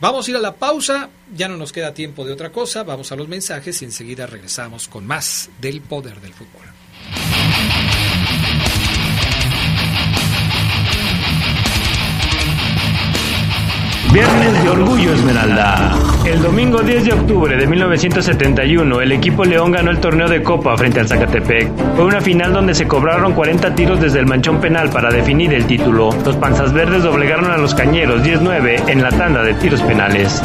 [0.00, 3.12] Vamos a ir a la pausa, ya no nos queda tiempo de otra cosa, vamos
[3.12, 6.69] a los mensajes y enseguida regresamos con más del poder del fútbol.
[14.12, 15.94] Viernes de Orgullo Esmeralda.
[16.24, 20.76] El domingo 10 de octubre de 1971, el equipo León ganó el torneo de Copa
[20.76, 21.70] frente al Zacatepec.
[21.94, 25.64] Fue una final donde se cobraron 40 tiros desde el manchón penal para definir el
[25.66, 26.10] título.
[26.24, 30.42] Los panzas verdes doblegaron a los cañeros 10-9 en la tanda de tiros penales.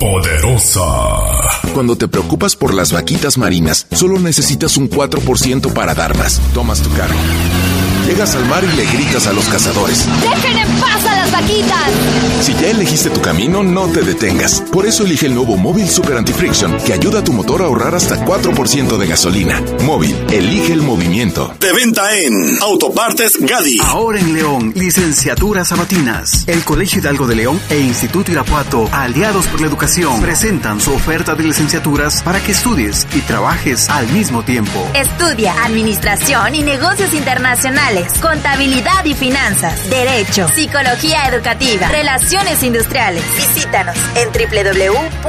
[0.00, 0.80] Poderosa.
[1.74, 6.40] Cuando te preocupas por las vaquitas marinas, solo necesitas un 4% para dar más.
[6.54, 7.18] Tomas tu cargo.
[8.06, 10.06] Llegas al mar y le gritas a los cazadores.
[10.22, 10.99] ¡Dejen en paz
[11.30, 11.90] las vaquitas!
[12.40, 14.62] Si ya elegiste tu camino, no te detengas.
[14.72, 17.94] Por eso elige el nuevo Móvil Super Anti-Friction, que ayuda a tu motor a ahorrar
[17.94, 19.62] hasta 4% de gasolina.
[19.84, 21.54] Móvil, elige el movimiento.
[21.60, 23.78] De venta en Autopartes Gadi.
[23.84, 26.44] Ahora en León, licenciaturas sabatinas.
[26.46, 31.34] El Colegio Hidalgo de León e Instituto Irapuato, aliados por la educación, presentan su oferta
[31.34, 34.88] de licenciaturas para que estudies y trabajes al mismo tiempo.
[34.94, 43.22] Estudia Administración y Negocios Internacionales, Contabilidad y Finanzas, Derecho, Psicología Educativa, Relaciones Industriales.
[43.36, 45.20] Visítanos en www.ui.edu.mx.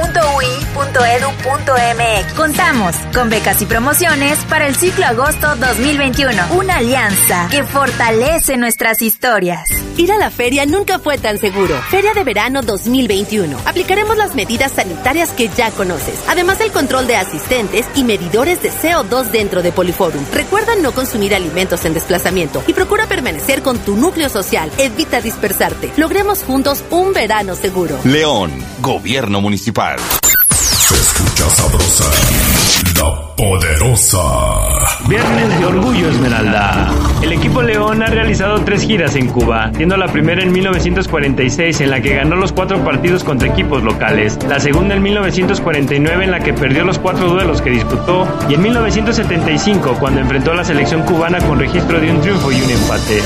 [2.34, 6.54] Contamos con becas y promociones para el ciclo agosto 2021.
[6.56, 9.68] Una alianza que fortalece nuestras historias.
[9.96, 11.78] Ir a la feria nunca fue tan seguro.
[11.90, 13.58] Feria de verano 2021.
[13.66, 18.70] Aplicaremos las medidas sanitarias que ya conoces, además del control de asistentes y medidores de
[18.70, 20.24] CO2 dentro de Poliforum.
[20.32, 24.70] Recuerda no consumir alimentos en desplazamiento y procura permanecer con tu núcleo social.
[24.78, 25.20] Evita
[25.96, 27.98] Logremos juntos un verano seguro.
[28.04, 29.98] León, Gobierno Municipal.
[30.50, 32.04] Se escucha sabrosa,
[32.96, 34.18] la poderosa.
[35.08, 36.92] Viernes de Orgullo Esmeralda.
[37.22, 41.90] El equipo León ha realizado tres giras en Cuba, siendo la primera en 1946 en
[41.90, 46.40] la que ganó los cuatro partidos contra equipos locales, la segunda en 1949 en la
[46.40, 51.02] que perdió los cuatro duelos que disputó y en 1975 cuando enfrentó a la selección
[51.02, 53.22] cubana con registro de un triunfo y un empate.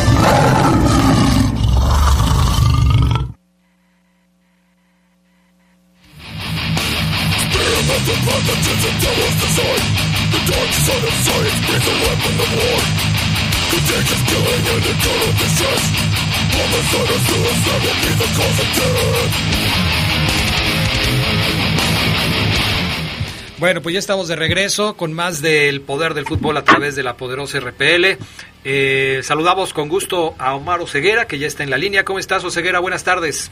[23.59, 27.03] Bueno, pues ya estamos de regreso con más del poder del fútbol a través de
[27.03, 28.19] la poderosa RPL.
[28.65, 32.05] Eh, saludamos con gusto a Omar Oseguera, que ya está en la línea.
[32.05, 32.81] ¿Cómo estás, Oseguera?
[32.81, 33.51] Buenas tardes.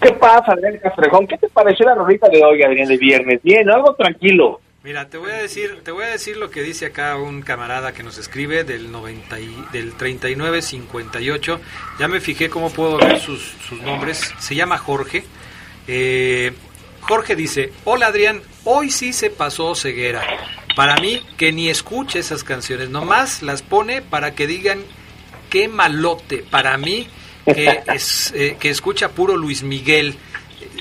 [0.00, 1.26] ¿Qué pasa, Adrián Castrejón?
[1.26, 3.42] ¿Qué te pareció la rolita de hoy, Adrián, de viernes?
[3.42, 4.62] Bien, algo tranquilo.
[4.82, 7.92] Mira, te voy a decir, te voy a decir lo que dice acá un camarada
[7.92, 11.60] que nos escribe del 90 y, del 3958.
[11.98, 14.32] Ya me fijé cómo puedo ver sus, sus nombres.
[14.38, 15.22] Se llama Jorge.
[15.86, 16.52] Eh,
[17.10, 20.22] Jorge dice, hola Adrián, hoy sí se pasó ceguera.
[20.76, 24.78] Para mí, que ni escuche esas canciones, nomás las pone para que digan
[25.50, 26.44] qué malote.
[26.48, 27.08] Para mí,
[27.44, 30.14] que, es, eh, que escucha puro Luis Miguel.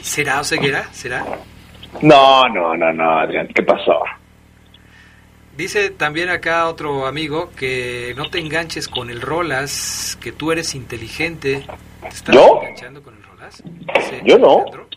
[0.04, 0.94] ¿Será ceguera?
[0.94, 1.26] ¿Será?
[2.04, 4.00] No, no, no, no, Adrián, ¿qué pasó?
[5.58, 10.76] Dice también acá otro amigo que no te enganches con el Rolas, que tú eres
[10.76, 11.66] inteligente.
[12.02, 12.60] ¿Te estás ¿Yo?
[12.62, 13.64] enganchando con el Rolas?
[13.66, 14.60] Dice Yo no.
[14.60, 14.89] Alejandro.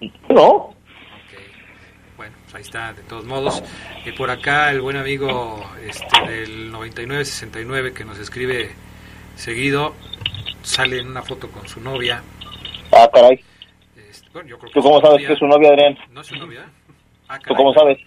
[0.00, 0.08] ¿No?
[0.28, 0.74] No.
[2.16, 3.62] Bueno, pues ahí está, de todos modos.
[4.04, 8.72] Eh, por acá el buen amigo este, del 9969 que nos escribe
[9.36, 9.94] seguido,
[10.62, 12.22] sale en una foto con su novia.
[12.92, 13.42] Ah, caray.
[14.32, 15.26] Bueno, yo creo ¿Tú cómo sabes novia.
[15.28, 15.98] que es su novia, Adrián?
[16.12, 16.66] ¿No es su novia?
[17.28, 17.98] Ah, ¿Tú cómo sabes?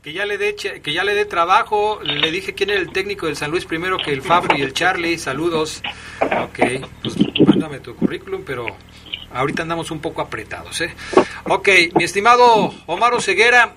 [0.00, 2.00] Que ya le dé que ya le dé trabajo.
[2.04, 4.72] Le dije quién era el técnico del San Luis primero que el Fabro y el
[4.74, 5.18] Charlie.
[5.18, 5.82] Saludos.
[6.20, 7.16] Ok, pues
[7.48, 8.66] mándame tu currículum, pero
[9.34, 10.94] ahorita andamos un poco apretados, ¿eh?
[11.44, 13.72] Ok, mi estimado Omar Ceguera,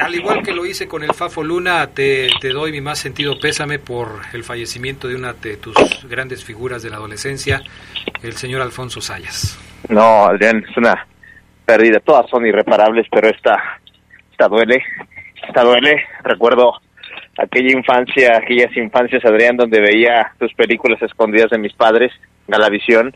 [0.00, 3.78] al igual que lo hice con el Fafo Luna, te, doy mi más sentido pésame
[3.78, 5.74] por el fallecimiento de una de tus
[6.08, 7.60] grandes figuras de la adolescencia,
[8.22, 9.58] el señor Alfonso Sayas.
[9.88, 11.06] No, Adrián, es una
[11.64, 12.00] pérdida.
[12.00, 13.80] Todas son irreparables, pero esta,
[14.30, 14.82] esta duele.
[15.46, 16.04] Esta duele.
[16.24, 16.72] Recuerdo
[17.38, 22.12] aquella infancia, aquellas infancias, Adrián, donde veía tus películas escondidas de mis padres,
[22.48, 23.14] Galavisión,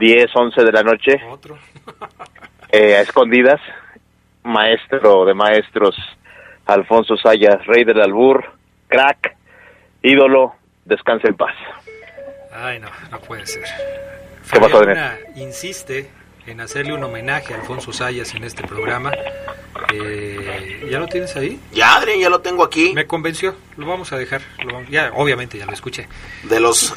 [0.00, 1.12] 10, 11 de la noche,
[2.72, 3.60] eh, a escondidas,
[4.42, 5.94] maestro de maestros,
[6.64, 8.50] Alfonso Sayas, rey del albur,
[8.88, 9.36] crack,
[10.02, 10.54] ídolo,
[10.86, 11.54] descanse en paz.
[12.52, 13.62] Ay, no, no puede ser.
[14.50, 14.82] ¿Qué pasó,
[15.36, 16.10] insiste
[16.46, 19.12] en hacerle un homenaje a Alfonso Sayas en este programa.
[19.92, 21.60] Eh, ¿Ya lo tienes ahí?
[21.72, 22.92] Ya, Adrián, ya lo tengo aquí.
[22.94, 24.42] Me convenció, lo vamos a dejar.
[24.64, 26.08] lo vamos- ya, obviamente ya lo escuché.
[26.44, 26.94] De los,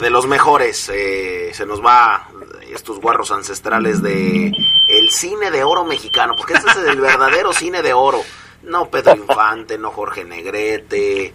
[0.00, 0.90] de los mejores.
[0.92, 2.28] eh, se nos va
[2.72, 4.52] estos guarros ancestrales de
[4.88, 6.34] el cine de oro mexicano.
[6.36, 8.22] Porque este es el verdadero cine de oro.
[8.62, 11.32] No Pedro Infante, no Jorge Negrete.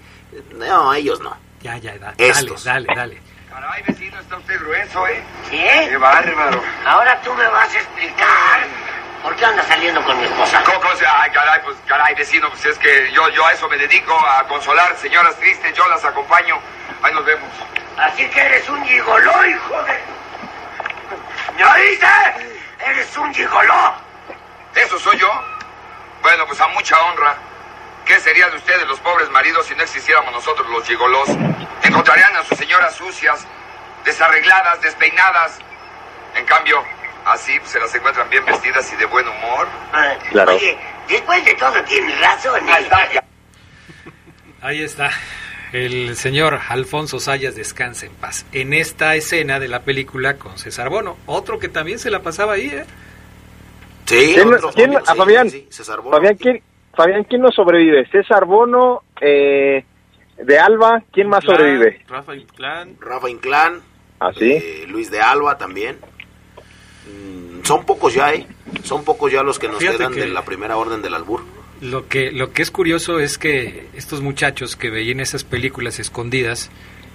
[0.56, 1.36] No, ellos no.
[1.62, 2.64] Ya, ya, da- dale, Estos.
[2.66, 3.22] dale, dale.
[3.49, 5.24] Caray, vecino, está usted grueso, ¿eh?
[5.49, 5.88] ¿Qué?
[5.89, 6.62] Qué bárbaro.
[6.86, 8.68] Ahora tú me vas a explicar
[9.24, 10.61] por qué andas saliendo con mi esposa.
[10.65, 13.67] ¿Cómo, cómo se- Ay, caray, pues, caray, vecino, pues es que yo, yo a eso
[13.69, 16.59] me dedico, a consolar señoras tristes, yo las acompaño.
[17.01, 17.49] Ahí nos vemos.
[17.97, 19.99] Así que eres un gigoló, hijo de...
[21.55, 22.07] ¿Me oíste?
[22.86, 23.93] Eres un gigoló.
[24.76, 25.32] ¿Eso soy yo?
[26.21, 27.36] Bueno, pues a mucha honra.
[28.05, 31.30] ¿Qué sería de ustedes los pobres maridos si no existiéramos nosotros los gigolos?
[31.84, 33.45] Encontrarían a sus señoras sucias,
[34.03, 35.59] desarregladas, despeinadas.
[36.36, 36.84] En cambio,
[37.26, 39.67] así se las encuentran bien vestidas y de buen humor.
[40.30, 40.55] Claro.
[40.55, 42.61] Oye, después de todo tienes razón.
[42.67, 43.19] ¿eh?
[44.61, 45.09] Ahí está.
[45.71, 48.45] El señor Alfonso Sayas descansa en paz.
[48.51, 51.17] En esta escena de la película con César Bono.
[51.26, 52.86] Otro que también se la pasaba ahí, ¿eh?
[54.05, 56.15] Sí, ¿Quién- otro- quién- sí, a Fabián, sí, César Bono.
[56.17, 56.61] Fabián, ¿quién,
[56.95, 58.05] Fabián, ¿quién no sobrevive?
[58.11, 59.84] César Bono, eh,
[60.38, 62.01] de Alba, ¿quién más Inclán, sobrevive?
[62.07, 62.95] Rafa Inclán.
[62.99, 63.82] Rafa Inclán.
[64.19, 64.51] ¿Ah, sí?
[64.53, 65.97] eh, Luis de Alba también.
[67.08, 68.47] Mm, son pocos ya, ¿eh?
[68.84, 71.43] Son pocos ya los que nos Fíjate quedan que- de la primera orden del albur.
[71.82, 76.70] Lo que, lo que es curioso es que estos muchachos que veían esas películas escondidas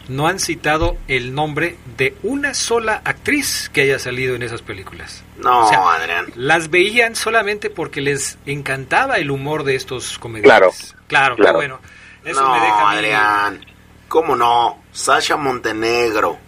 [0.08, 5.22] no han citado el nombre de una sola actriz que haya salido en esas películas.
[5.38, 6.26] No, O sea, Adrián.
[6.34, 10.94] Las veían solamente porque les encantaba el humor de estos comediantes.
[11.06, 11.56] Claro, claro.
[11.58, 11.80] bueno.
[12.24, 13.66] Eso no, me deja mí- Adrián.
[14.08, 14.82] ¿Cómo no?
[14.92, 16.38] Sasha Montenegro,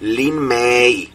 [0.00, 1.12] Lin May,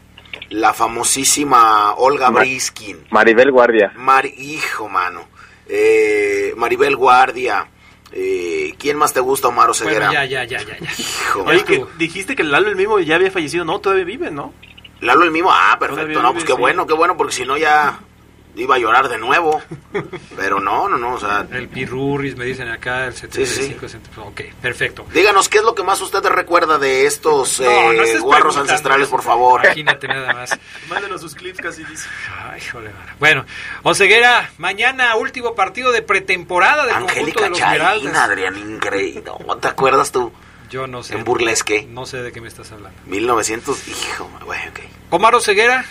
[0.49, 3.05] la famosísima Olga Ma- Briskin.
[3.09, 3.91] Maribel Guardia.
[3.95, 5.27] Mar hijo, mano.
[5.67, 7.67] Eh, Maribel Guardia.
[8.11, 10.07] Eh, ¿Quién más te gusta, Omar Ceguera?
[10.07, 10.77] Bueno, ya, ya, ya, ya.
[10.79, 10.89] ya.
[10.97, 13.65] Hijo, Oye, que dijiste que Lalo el mismo ya había fallecido.
[13.65, 14.53] No, todavía vive, ¿no?
[15.01, 16.03] Lalo el mismo, ah, perfecto.
[16.03, 16.59] Todavía No, vive, pues qué sí.
[16.59, 17.99] bueno, qué bueno, porque si no ya
[18.55, 19.61] iba a llorar de nuevo.
[20.35, 24.31] Pero no, no, no, o sea, El Pirurris, me dicen acá, el 75 centavos.
[24.31, 25.05] Ok, perfecto.
[25.13, 29.07] díganos qué es lo que más usted recuerda de estos No, eh, no guarros ancestrales,
[29.07, 29.61] por favor.
[29.63, 30.57] Imagínate nada más.
[30.89, 32.07] Mándenos sus clips, casi dice.
[32.51, 33.11] Ay, joder, mano.
[33.19, 33.45] Bueno,
[33.83, 38.15] Oseguera, mañana último partido de pretemporada del conjunto Angélica de los Esmeraldas.
[38.15, 39.23] Adrián, increíble.
[39.45, 40.31] ¿No ¿Te acuerdas tú?
[40.69, 41.15] Yo no sé.
[41.15, 41.87] En burlesque.
[41.89, 42.97] No sé de qué me estás hablando.
[43.05, 44.79] 1900, hijo, güey, ok.
[45.11, 45.85] Omar Oseguera,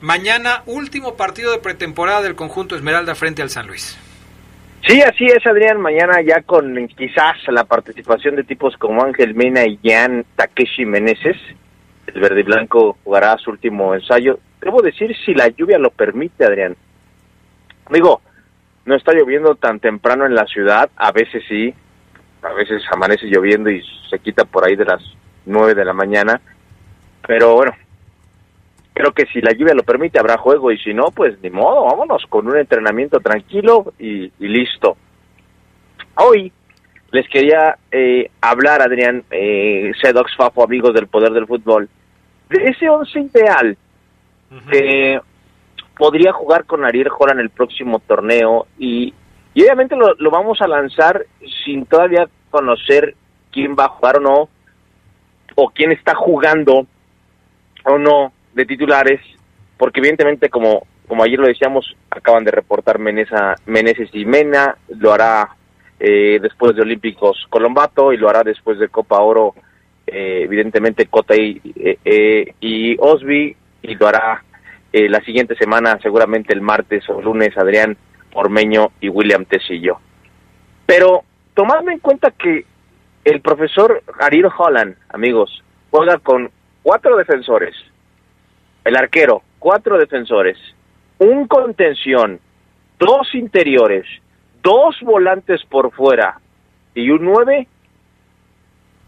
[0.00, 3.98] mañana último partido de pretemporada del conjunto Esmeralda frente al San Luis.
[4.86, 5.80] Sí, así es, Adrián.
[5.80, 11.36] Mañana ya con quizás la participación de tipos como Ángel Mena y Jan Takeshi Meneses.
[12.06, 14.38] El verde y blanco jugará su último ensayo.
[14.60, 16.76] Debo decir si la lluvia lo permite, Adrián.
[17.90, 18.22] Digo,
[18.86, 20.90] no está lloviendo tan temprano en la ciudad.
[20.96, 21.74] A veces sí.
[22.42, 25.02] A veces amanece lloviendo y se quita por ahí de las
[25.44, 26.40] nueve de la mañana.
[27.26, 27.72] Pero bueno,
[29.00, 31.86] creo que si la lluvia lo permite habrá juego y si no, pues ni modo,
[31.86, 34.96] vámonos con un entrenamiento tranquilo y, y listo.
[36.16, 36.52] Hoy
[37.10, 41.88] les quería eh, hablar, Adrián, eh, Sedox Fafo, amigos del poder del fútbol,
[42.50, 43.76] de ese once ideal
[44.70, 45.20] que
[45.96, 49.14] podría jugar con Ariel Joran el próximo torneo y,
[49.54, 51.24] y obviamente lo, lo vamos a lanzar
[51.64, 53.14] sin todavía conocer
[53.50, 54.48] quién va a jugar o no,
[55.54, 56.86] o quién está jugando
[57.84, 59.20] o no de titulares,
[59.76, 65.12] porque evidentemente como, como ayer lo decíamos, acaban de reportar Meneza, Meneses y Mena, lo
[65.12, 65.50] hará
[65.98, 69.54] eh, después de Olímpicos Colombato y lo hará después de Copa Oro,
[70.06, 74.44] eh, evidentemente Cota y, eh, eh, y Osby, y lo hará
[74.92, 77.96] eh, la siguiente semana, seguramente el martes o lunes, Adrián
[78.34, 79.98] Ormeño y William Tecillo.
[80.84, 81.22] Pero
[81.54, 82.64] tomando en cuenta que
[83.24, 86.50] el profesor Ariel Holland, amigos, juega con
[86.82, 87.74] cuatro defensores,
[88.84, 90.56] el arquero, cuatro defensores,
[91.18, 92.40] un contención,
[92.98, 94.06] dos interiores,
[94.62, 96.38] dos volantes por fuera
[96.94, 97.66] y un nueve,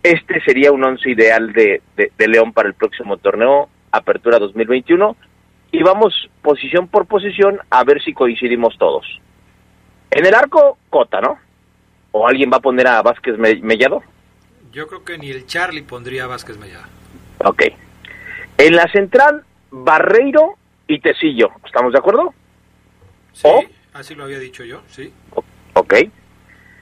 [0.03, 5.16] este sería un once ideal de, de, de León para el próximo torneo, Apertura 2021,
[5.70, 9.07] y vamos posición por posición a ver si coincidimos todos.
[10.11, 11.39] En el arco, Cota, ¿no?
[12.11, 14.03] ¿O alguien va a poner a Vázquez Me- Mellado?
[14.73, 16.89] Yo creo que ni el Charlie pondría a Vázquez Mellada.
[17.45, 17.62] Ok.
[18.59, 20.57] En la central, Barreiro
[20.87, 21.49] y Tecillo.
[21.64, 22.33] ¿Estamos de acuerdo?
[23.33, 23.64] Sí, ¿O?
[23.95, 25.12] así lo había dicho yo, sí.
[25.75, 25.95] Ok.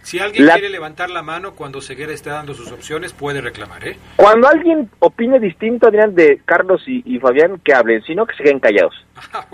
[0.03, 3.87] Si alguien La- quiere levantar la mano cuando Ceguera está dando sus opciones, puede reclamar,
[3.87, 3.97] ¿eh?
[4.17, 8.43] Cuando alguien opine distinto, Adrián, de Carlos y, y Fabián, que hablen, sino que se
[8.45, 8.95] queden callados.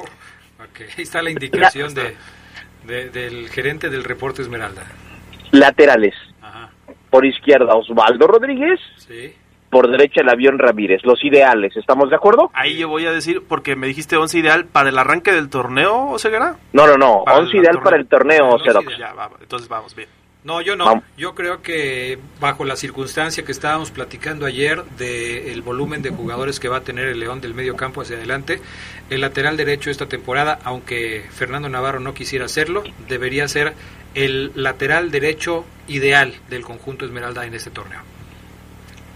[0.59, 2.17] Ok, ahí está la indicación de,
[2.87, 4.85] de- del gerente del reporte Esmeralda.
[5.53, 6.15] Laterales.
[7.11, 8.81] Por izquierda, Osvaldo Rodríguez.
[8.97, 9.35] Sí.
[9.71, 11.01] Por derecha, el avión Ramírez.
[11.05, 12.51] Los ideales, ¿estamos de acuerdo?
[12.55, 16.17] Ahí yo voy a decir, porque me dijiste 11 ideal para el arranque del torneo,
[16.19, 16.57] Ceguera.
[16.73, 17.25] No, no, no.
[17.25, 17.85] Para 11 el ideal torneo.
[17.85, 18.99] para el torneo, Cedox.
[18.99, 20.09] Ya, va, entonces vamos, bien.
[20.47, 20.85] No, yo no.
[20.85, 21.05] Vamos.
[21.19, 26.69] Yo creo que bajo la circunstancia que estábamos platicando ayer del volumen de jugadores que
[26.69, 28.61] va a tener el León del medio campo hacia adelante,
[29.11, 33.75] el lateral derecho esta temporada, aunque Fernando Navarro no quisiera hacerlo, debería ser
[34.15, 38.01] el lateral derecho ideal del conjunto Esmeralda en este torneo.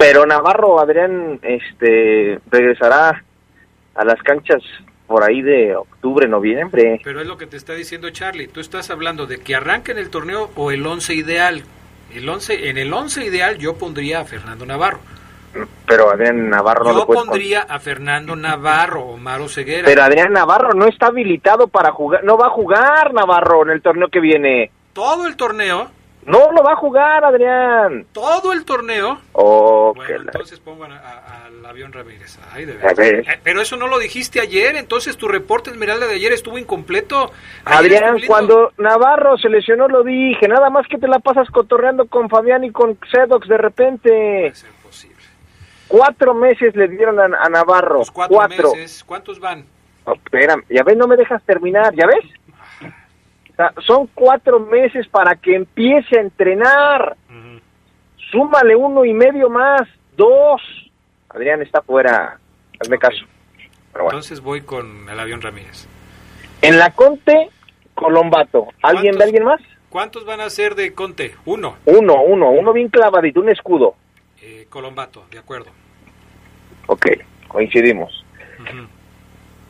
[0.00, 3.22] Pero Navarro, Adrián, este, regresará
[3.94, 4.62] a las canchas
[5.06, 6.98] por ahí de octubre, noviembre.
[7.04, 8.48] Pero es lo que te está diciendo Charlie.
[8.48, 11.64] Tú estás hablando de que arranque en el torneo o el 11 ideal.
[12.14, 15.00] El 11, en el 11 ideal yo pondría a Fernando Navarro.
[15.86, 19.84] Pero Adrián Navarro no lo pondría a Fernando Navarro o Maro Ceguera.
[19.84, 22.24] Pero Adrián Navarro no está habilitado para jugar.
[22.24, 24.70] No va a jugar Navarro en el torneo que viene.
[24.94, 25.90] Todo el torneo,
[26.26, 28.06] No lo va a jugar, Adrián.
[28.12, 29.18] todo el torneo.
[29.32, 32.38] Oh, Bueno, que la- entonces a- al avión Ramírez.
[32.52, 32.96] Ay, de A veras.
[32.96, 33.14] ver.
[33.20, 37.32] Eh, Pero eso no lo dijiste ayer, entonces tu reporte Esmeralda de ayer estuvo incompleto.
[37.64, 41.48] Ayer Adrián, estuvo cuando Navarro se lesionó lo dije, nada más que te la pasas
[41.50, 44.52] cotorreando con Fabián y con Sedox de repente.
[45.88, 47.96] Cuatro meses le dieron a, a Navarro.
[47.96, 48.72] Pues Cuatro, Cuatro.
[48.74, 49.02] meses.
[49.04, 49.64] ¿Cuántos van?
[50.04, 52.24] Oh, espérame, ya ves, no me dejas terminar, ¿ya ves?
[53.60, 57.16] Sea, son cuatro meses para que empiece a entrenar.
[58.30, 59.82] Súmale uno y medio más,
[60.16, 60.62] dos.
[61.28, 62.38] Adrián está fuera,
[62.80, 63.24] hazme caso.
[63.92, 64.18] Pero bueno.
[64.18, 65.86] Entonces voy con el avión Ramírez.
[66.62, 67.50] En la Conte,
[67.94, 68.68] Colombato.
[68.82, 69.60] ¿Alguien de alguien más?
[69.90, 71.34] ¿Cuántos van a ser de Conte?
[71.44, 71.76] Uno.
[71.84, 73.96] Uno, uno, uno bien clavadito, un escudo.
[74.40, 75.70] Eh, Colombato, de acuerdo.
[76.86, 77.06] Ok,
[77.48, 78.24] coincidimos.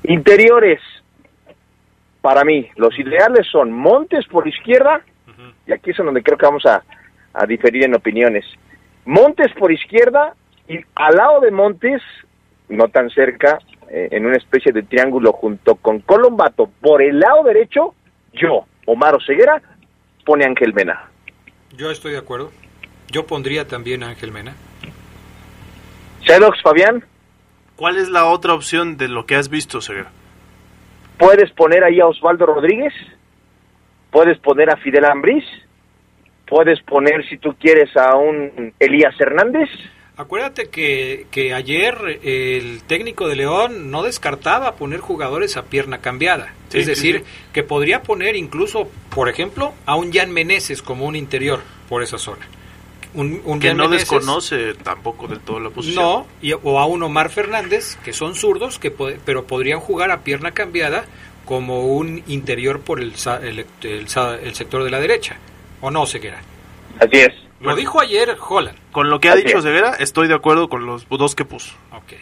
[0.05, 0.81] Interiores,
[2.21, 5.03] para mí, los ideales son Montes por izquierda,
[5.67, 6.83] y aquí es en donde creo que vamos a,
[7.33, 8.45] a diferir en opiniones.
[9.05, 10.35] Montes por izquierda,
[10.69, 12.03] y al lado de Montes,
[12.69, 13.59] no tan cerca,
[13.89, 17.95] eh, en una especie de triángulo junto con Colombato, por el lado derecho,
[18.33, 19.61] yo, Omar Ceguera,
[20.25, 21.09] pone Ángel Mena.
[21.77, 22.51] Yo estoy de acuerdo.
[23.11, 24.55] Yo pondría también a Ángel Mena.
[26.27, 27.03] Cedox, Fabián,
[27.81, 30.11] ¿Cuál es la otra opción de lo que has visto, Ceguera?
[31.21, 32.95] Puedes poner ahí a Osvaldo Rodríguez,
[34.11, 35.45] puedes poner a Fidel Ambriz,
[36.49, 39.69] puedes poner, si tú quieres, a un Elías Hernández.
[40.17, 46.55] Acuérdate que, que ayer el técnico de León no descartaba poner jugadores a pierna cambiada.
[46.69, 47.25] Sí, es sí, decir, sí.
[47.53, 52.19] que podría poner incluso, por ejemplo, a un Jan Meneses como un interior por esa
[52.19, 52.47] zona.
[53.13, 56.03] Un, un Que no Meneses- desconoce tampoco del todo la posición.
[56.05, 60.21] No, y- o a un Omar Fernández, que son zurdos, que pero podrían jugar a
[60.21, 61.05] pierna cambiada
[61.45, 65.37] como un interior por el, sa- el, el sa- el sector de la derecha.
[65.81, 66.41] ¿O no, Ceguera?
[67.01, 67.33] Así es.
[67.61, 68.79] Lo dijo ayer Holland.
[68.93, 69.65] Con lo que ha Así dicho es.
[69.65, 71.75] Ceguera, estoy de acuerdo con los dos que puso.
[71.93, 72.13] Ok.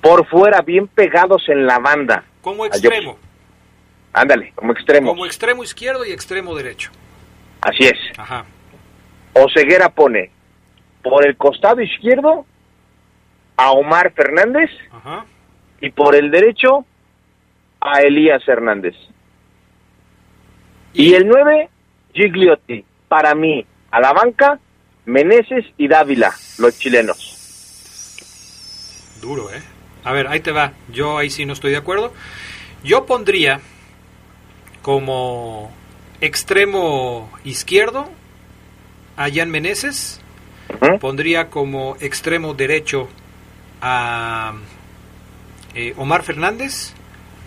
[0.00, 2.24] Por fuera, bien pegados en la banda.
[2.42, 3.18] Como extremo.
[4.12, 5.08] Ándale, como extremo.
[5.08, 6.90] Como extremo izquierdo y extremo derecho.
[7.62, 7.98] Así es.
[8.18, 8.44] Ajá.
[9.34, 10.30] Oseguera pone
[11.02, 12.46] por el costado izquierdo
[13.56, 15.26] a Omar Fernández Ajá.
[15.80, 16.84] y por el derecho
[17.80, 18.94] a Elías Hernández.
[20.92, 21.68] Y el 9,
[22.14, 22.84] Gigliotti.
[23.08, 24.58] Para mí, a la banca,
[25.04, 27.32] Meneses y Dávila, los chilenos.
[29.20, 29.62] Duro, ¿eh?
[30.04, 30.72] A ver, ahí te va.
[30.90, 32.12] Yo ahí sí no estoy de acuerdo.
[32.82, 33.60] Yo pondría
[34.82, 35.72] como
[36.20, 38.08] extremo izquierdo
[39.16, 40.20] a Jan Meneses.
[41.00, 43.08] Pondría como extremo derecho
[43.80, 44.54] a
[45.74, 46.92] eh, Omar Fernández.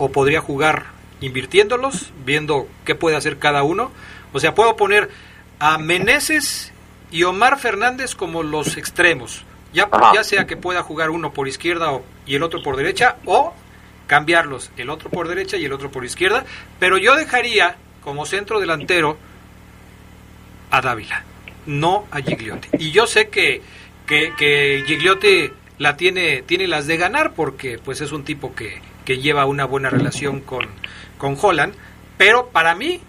[0.00, 0.84] O podría jugar
[1.20, 3.90] invirtiéndolos, viendo qué puede hacer cada uno.
[4.32, 5.10] O sea, puedo poner
[5.58, 6.72] a Meneses
[7.10, 9.44] y Omar Fernández como los extremos.
[9.72, 13.16] Ya, ya sea que pueda jugar uno por izquierda o- y el otro por derecha,
[13.26, 13.52] o
[14.06, 16.44] cambiarlos, el otro por derecha y el otro por izquierda.
[16.78, 19.18] Pero yo dejaría como centro delantero
[20.70, 21.24] a Dávila,
[21.68, 22.68] no a Gigliotti.
[22.78, 23.62] Y yo sé que,
[24.06, 28.80] que, que Gigliotti la tiene, tiene las de ganar porque pues es un tipo que,
[29.04, 30.66] que lleva una buena relación con,
[31.18, 31.74] con Holland,
[32.16, 33.00] pero para mí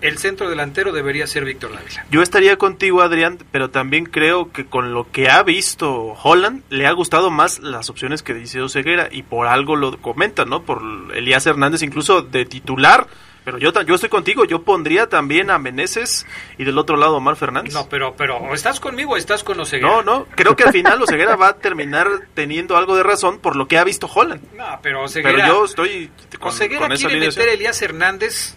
[0.00, 2.06] el centro delantero debería ser Víctor Dávila.
[2.10, 6.86] Yo estaría contigo, Adrián, pero también creo que con lo que ha visto Holland, le
[6.86, 10.62] ha gustado más las opciones que dice Ceguera y por algo lo comenta, ¿no?
[10.62, 10.82] Por
[11.14, 13.08] Elías Hernández, incluso de titular,
[13.50, 16.26] Pero yo, yo estoy contigo, yo pondría también a Meneses
[16.58, 17.72] y del otro lado a Omar Fernández.
[17.72, 19.88] No, pero, pero, ¿o estás conmigo o estás con Oseguera?
[19.90, 23.56] No, no, creo que al final Oseguera va a terminar teniendo algo de razón por
[23.56, 24.42] lo que ha visto Holland.
[24.54, 25.34] No, pero Oseguera...
[25.34, 27.42] Pero yo estoy con, Oseguera con esa quiere alineación.
[27.42, 28.56] meter a Elías Hernández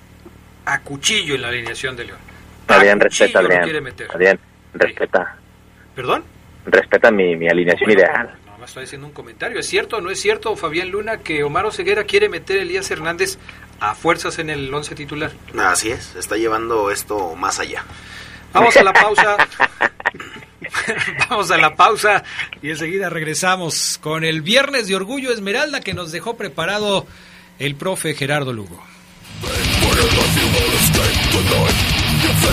[0.65, 2.19] a cuchillo en la alineación de León.
[2.67, 3.39] Adrián, A respeta.
[3.39, 4.39] Adrián,
[4.73, 5.37] respeta.
[5.95, 6.23] ¿Perdón?
[6.65, 8.37] Respeta mi, mi alineación ideal.
[8.61, 9.59] Me estoy haciendo un comentario.
[9.59, 12.91] ¿Es cierto o no es cierto, Fabián Luna, que Omar Oseguera quiere meter a Elías
[12.91, 13.39] Hernández
[13.79, 15.31] a fuerzas en el once titular?
[15.57, 17.83] Así es, está llevando esto más allá.
[18.53, 19.35] Vamos a la pausa.
[21.29, 22.23] Vamos a la pausa
[22.61, 27.07] y enseguida regresamos con el Viernes de Orgullo Esmeralda que nos dejó preparado
[27.57, 28.79] el profe Gerardo Lugo.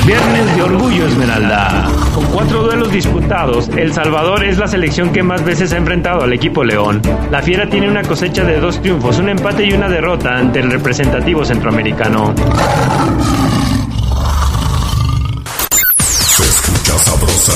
[0.06, 1.86] Viernes de Orgullo Esmeralda.
[2.14, 6.32] Con cuatro duelos disputados, El Salvador es la selección que más veces ha enfrentado al
[6.32, 7.02] equipo León.
[7.30, 10.70] La Fiera tiene una cosecha de dos triunfos, un empate y una derrota ante el
[10.70, 12.34] representativo centroamericano.
[16.08, 17.52] Se escucha sabrosa,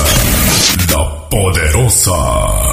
[0.91, 2.72] la poderosa.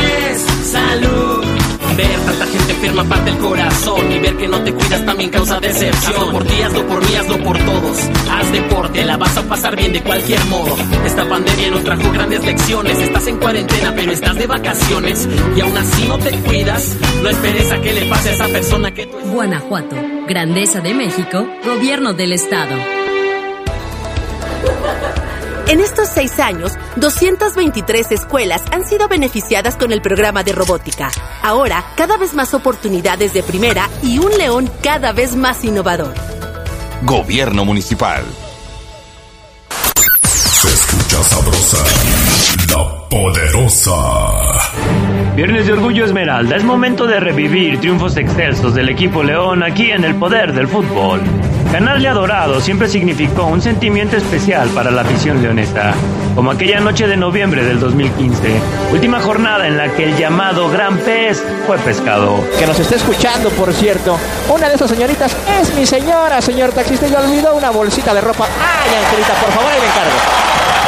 [2.25, 6.13] Tanta gente enferma parte el corazón y ver que no te cuidas también causa decepción.
[6.15, 7.97] Hazlo por ti, hazlo por mí, hazlo por todos.
[8.29, 10.75] Haz deporte, la vas a pasar bien de cualquier modo.
[11.05, 12.99] Esta pandemia nos trajo grandes lecciones.
[12.99, 16.97] Estás en cuarentena, pero estás de vacaciones y aún así no te cuidas.
[17.21, 19.95] No esperes a que le pase a esa persona que tú Guanajuato,
[20.27, 22.75] Grandeza de México, Gobierno del Estado.
[25.67, 31.11] En estos seis años, 223 escuelas han sido beneficiadas con el programa de robótica.
[31.41, 36.13] Ahora, cada vez más oportunidades de primera y un león cada vez más innovador.
[37.03, 38.23] Gobierno Municipal.
[40.33, 41.77] Se escucha sabrosa,
[42.69, 44.71] la poderosa.
[45.35, 50.03] Viernes de Orgullo Esmeralda, es momento de revivir triunfos excelsos del equipo León aquí en
[50.03, 51.21] el poder del fútbol.
[51.71, 55.93] Ganarle a Dorado siempre significó un sentimiento especial para la afición leonesa,
[56.35, 58.59] como aquella noche de noviembre del 2015,
[58.91, 62.43] última jornada en la que el llamado Gran Pez fue pescado.
[62.59, 64.17] que nos está escuchando, por cierto.
[64.53, 68.45] Una de esas señoritas es mi señora, señor taxista, y olvidó una bolsita de ropa.
[68.59, 70.80] Ay, Angelita, por favor, ahí le encargo.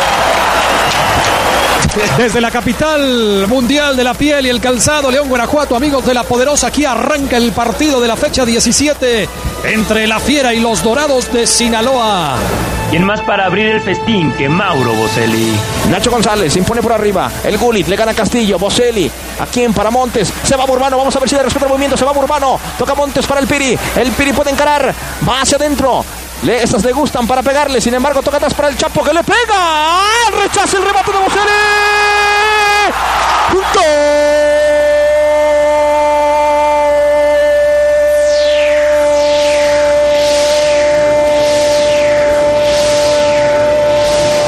[2.18, 6.24] Desde la capital mundial de la piel y el calzado, León Guanajuato, amigos de la
[6.24, 9.30] poderosa, aquí arranca el partido de la fecha 17
[9.66, 12.36] entre la Fiera y los Dorados de Sinaloa.
[12.89, 15.52] ¿Quién más para abrir el festín que Mauro Boselli?
[15.89, 17.32] Nacho González se impone por arriba.
[17.44, 18.60] El Gulit le gana a Castillo.
[18.60, 19.10] Boselli.
[19.39, 20.32] Aquí en para Montes.
[20.44, 20.98] Se va Burbano.
[20.98, 21.98] Vamos a ver si le respeta el movimiento.
[21.98, 22.60] Se va Burbano.
[22.78, 23.76] Toca Montes para el Piri.
[23.96, 24.94] El Piri puede encarar.
[25.28, 26.06] Va hacia adentro.
[26.44, 27.80] Le, estas le gustan para pegarle.
[27.80, 30.02] Sin embargo, toca atrás para el Chapo que le pega.
[30.41, 31.20] Rechaza el remate de.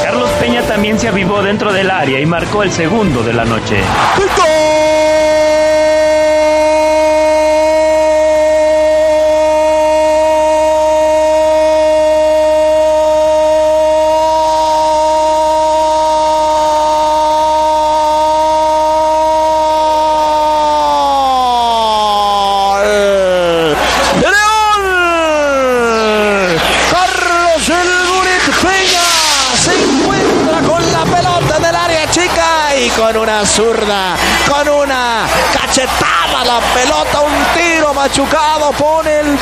[0.04, 3.76] Carlos Peña también se avivó dentro del área y marcó el segundo de la noche.
[3.76, 4.45] ¡De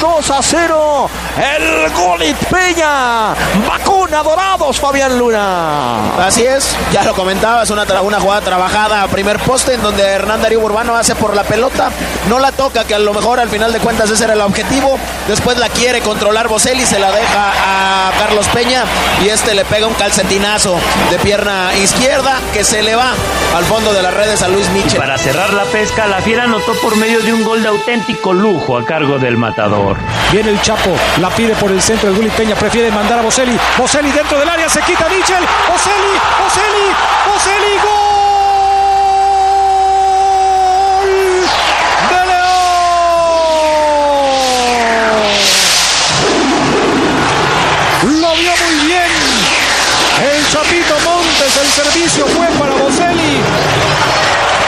[0.05, 1.11] 2 a 0.
[1.39, 3.35] El Gurit Peña,
[3.67, 6.15] vacuna dorados, Fabián Luna.
[6.27, 10.43] Así es, ya lo comentabas, una, una jugada trabajada a primer poste en donde Hernán
[10.43, 11.91] Darío Urbano hace por la pelota,
[12.29, 14.99] no la toca, que a lo mejor al final de cuentas ese era el objetivo,
[15.29, 18.85] después la quiere controlar Boselli, se la deja a Carlos Peña
[19.25, 20.79] y este le pega un calcetinazo
[21.11, 23.13] de pierna izquierda que se le va
[23.55, 24.99] al fondo de las redes a Luis Michel.
[24.99, 28.79] Para cerrar la pesca, la Fiera anotó por medio de un gol de auténtico lujo
[28.79, 29.97] a cargo del matador.
[30.33, 32.09] Viene el Chapo, la pide por el centro.
[32.09, 33.59] El Gullit Peña prefiere mandar a Boselli.
[33.79, 35.45] Boselli dentro del área, se quita Michel.
[35.69, 36.87] Boselli, Boselli,
[37.27, 38.04] Boselli, gol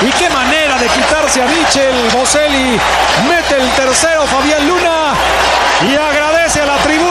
[0.06, 2.08] Y qué manera de quitarse a Michel.
[2.12, 2.78] Boselli
[3.28, 5.14] mete el tercero Fabián Luna
[5.82, 7.05] y agradece a la tribuna.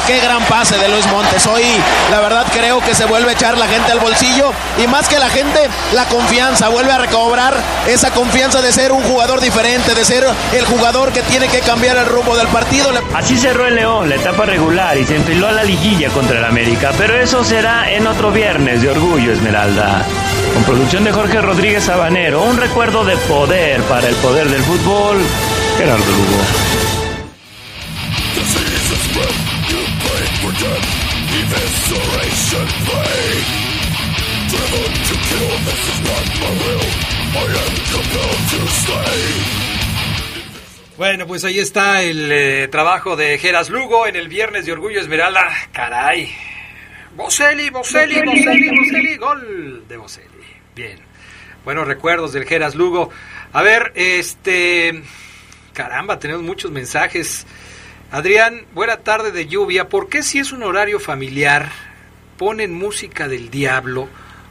[0.00, 1.46] Qué gran pase de Luis Montes.
[1.46, 1.62] Hoy,
[2.10, 4.52] la verdad, creo que se vuelve a echar la gente al bolsillo.
[4.82, 6.68] Y más que la gente, la confianza.
[6.68, 7.54] Vuelve a recobrar
[7.86, 11.96] esa confianza de ser un jugador diferente, de ser el jugador que tiene que cambiar
[11.96, 12.90] el rumbo del partido.
[13.14, 16.44] Así cerró el León la etapa regular y se enfiló a la liguilla contra el
[16.44, 16.92] América.
[16.98, 20.02] Pero eso será en otro viernes de Orgullo Esmeralda.
[20.54, 25.18] Con producción de Jorge Rodríguez Sabanero, un recuerdo de poder para el poder del fútbol,
[25.78, 26.76] Gerardo Lugo.
[40.96, 45.00] Bueno, pues ahí está el eh, trabajo de Geras Lugo en el viernes de Orgullo
[45.00, 45.48] Esmeralda.
[45.72, 46.34] Caray.
[47.14, 50.46] Boselli, Boselli, Boselli, Boselli, gol de Boselli.
[50.74, 50.98] Bien.
[51.64, 53.10] Buenos recuerdos del Geras Lugo.
[53.52, 55.02] A ver, este...
[55.74, 57.46] Caramba, tenemos muchos mensajes.
[58.12, 59.88] Adrián, buena tarde de lluvia.
[59.88, 61.70] ¿Por qué si es un horario familiar
[62.38, 64.08] ponen música del diablo?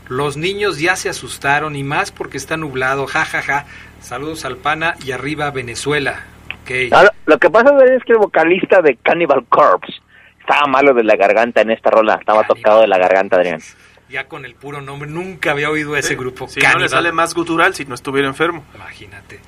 [0.10, 3.08] Los niños ya se asustaron y más porque está nublado.
[3.08, 3.66] Ja, ja, ja.
[4.02, 6.24] Saludos al pana y arriba Venezuela.
[6.64, 6.90] Okay.
[6.92, 9.94] Ah, lo que pasa es que el vocalista de Cannibal Corpse
[10.40, 12.16] estaba malo de la garganta en esta rola.
[12.16, 13.62] Estaba tocado de la garganta, Adrián.
[14.10, 16.48] Ya con el puro nombre, nunca había oído a ese grupo.
[16.48, 18.66] Si no le sale más gutural si no estuviera enfermo.
[18.76, 19.40] Imagínate.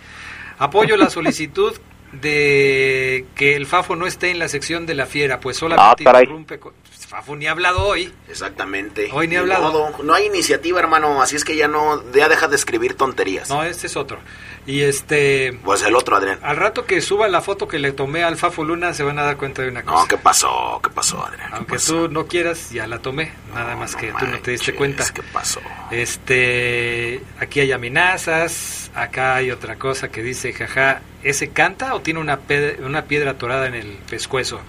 [0.57, 1.73] Apoyo la solicitud
[2.13, 6.19] de que el Fafo no esté en la sección de la fiera, pues solamente Ah,
[6.21, 6.59] interrumpe.
[6.59, 6.73] con-
[7.07, 8.13] Fafo ni ha hablado hoy.
[8.29, 9.09] Exactamente.
[9.13, 9.71] Hoy ni ha hablado.
[9.71, 10.03] modo.
[10.03, 13.49] No hay iniciativa, hermano, así es que ya no, ya deja de escribir tonterías.
[13.49, 14.19] No, este es otro.
[14.65, 16.39] Y este, Pues el otro, Adrián.
[16.43, 19.23] al rato que suba la foto que le tomé al Fafo Luna, se van a
[19.23, 20.01] dar cuenta de una cosa.
[20.01, 20.81] No, ¿qué pasó?
[20.83, 21.49] ¿Qué pasó, Adrián?
[21.49, 21.93] ¿Qué Aunque pasó?
[22.07, 23.31] tú no quieras, ya la tomé.
[23.53, 25.05] Nada más que tú no te diste cuenta.
[25.13, 25.61] ¿Qué pasó?
[25.91, 32.19] Este, aquí hay amenazas, acá hay otra cosa que dice, jaja, ¿ese canta o tiene
[32.19, 32.37] una,
[32.79, 34.59] una piedra atorada en el pescuezo?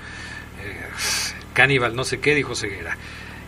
[0.63, 1.28] Eh,
[1.59, 2.97] Caníbal, no sé qué, dijo Ceguera.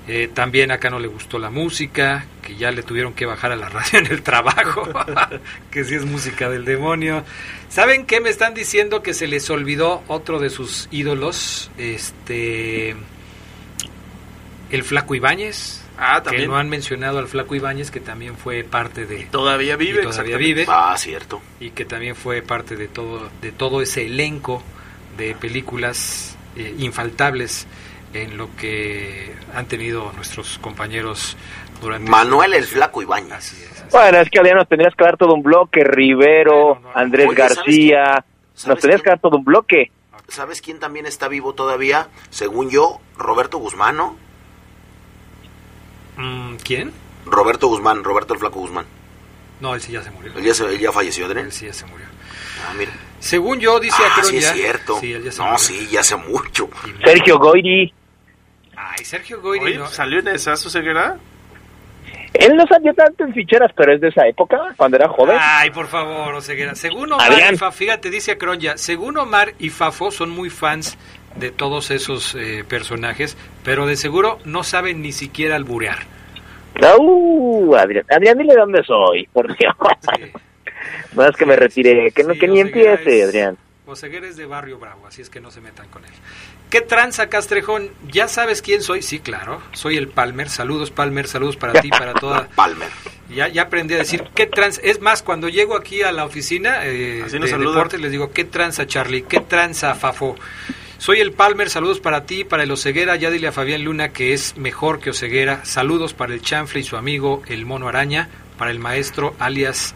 [0.09, 3.57] Eh, también acá no le gustó la música, que ya le tuvieron que bajar a
[3.57, 4.83] la radio en el trabajo,
[5.71, 7.23] que sí es música del demonio.
[7.69, 11.71] ¿Saben qué me están diciendo que se les olvidó otro de sus ídolos?
[11.79, 12.97] Este,
[14.73, 15.85] el Flaco Ibáñez.
[15.97, 16.49] Ah, Que también.
[16.51, 19.29] no han mencionado al Flaco Ibáñez, que también fue parte de...
[19.31, 20.65] Todavía vive, y todavía vive.
[20.67, 21.41] Ah, cierto.
[21.61, 24.65] Y que también fue parte de todo, de todo ese elenco
[25.17, 27.69] de películas eh, infaltables
[28.15, 31.37] en lo que han tenido nuestros compañeros
[31.81, 32.11] durante...
[32.11, 33.89] Manuel el Flaco Ibáñez.
[33.93, 35.83] Bueno, es que Adrián nos tendrías que dar todo un bloque.
[35.85, 38.05] Rivero, Andrés Oye, ¿sabes García.
[38.15, 39.91] Nos ¿Sabes tendrías que dar todo un bloque.
[40.29, 42.09] ¿Sabes quién también está vivo todavía?
[42.31, 44.17] Según yo, Roberto Guzmán, ¿no?
[46.17, 46.93] Mm, ¿Quién?
[47.27, 48.87] Roberto Guzmán, Roberto el Flaco Guzmán.
[49.61, 50.33] No, él sí ya se murió.
[50.37, 51.47] Él ya, se- él ya falleció, Adrián.
[51.47, 52.07] Él sí ya se murió.
[52.69, 52.93] Ah, mira.
[53.19, 54.99] Según yo, dice Ah, Acron sí es ya- cierto.
[55.01, 55.59] Sí, él ya se no, murió.
[55.59, 56.69] sí, ya hace mucho.
[57.05, 57.93] Sergio Goyri.
[59.01, 59.87] Ay, Sergio Goyri, Oye, ¿no?
[59.87, 61.17] ¿salió en esa Ceguera?
[62.35, 65.37] Él no salió tanto en ficheras, pero es de esa época, cuando era joven.
[65.41, 66.75] Ay, por favor, Oseguera.
[66.75, 67.55] Según Omar Adrián.
[67.55, 70.99] y Fafo, fíjate, dice Acronya, según Omar y Fafo son muy fans
[71.37, 75.99] de todos esos eh, personajes, pero de seguro no saben ni siquiera alburear.
[76.99, 79.75] Uh, Adrián, Adrián, dile dónde soy, por Dios.
[81.15, 83.57] No es que me retire, que, no, Sí, que ni empiece, es- Adrián.
[83.91, 86.11] Oseguera es de Barrio Bravo, así es que no se metan con él.
[86.71, 87.91] ¿Qué tranza, Castrejón?
[88.11, 89.03] ¿Ya sabes quién soy?
[89.03, 90.49] Sí, claro, soy el Palmer.
[90.49, 92.49] Saludos, Palmer, saludos para ti, para toda...
[92.55, 92.89] Palmer.
[93.29, 94.81] Ya, ya aprendí a decir qué trans.
[94.83, 98.87] Es más, cuando llego aquí a la oficina eh, de deportes, les digo, ¿qué tranza,
[98.87, 99.23] Charlie?
[99.23, 100.37] ¿Qué tranza, Fafo?
[100.99, 103.17] Soy el Palmer, saludos para ti, para el Oceguera.
[103.17, 105.65] Ya dile a Fabián Luna que es mejor que Oceguera.
[105.65, 108.29] Saludos para el Chanfle y su amigo, el Mono Araña.
[108.59, 109.95] Para el maestro, alias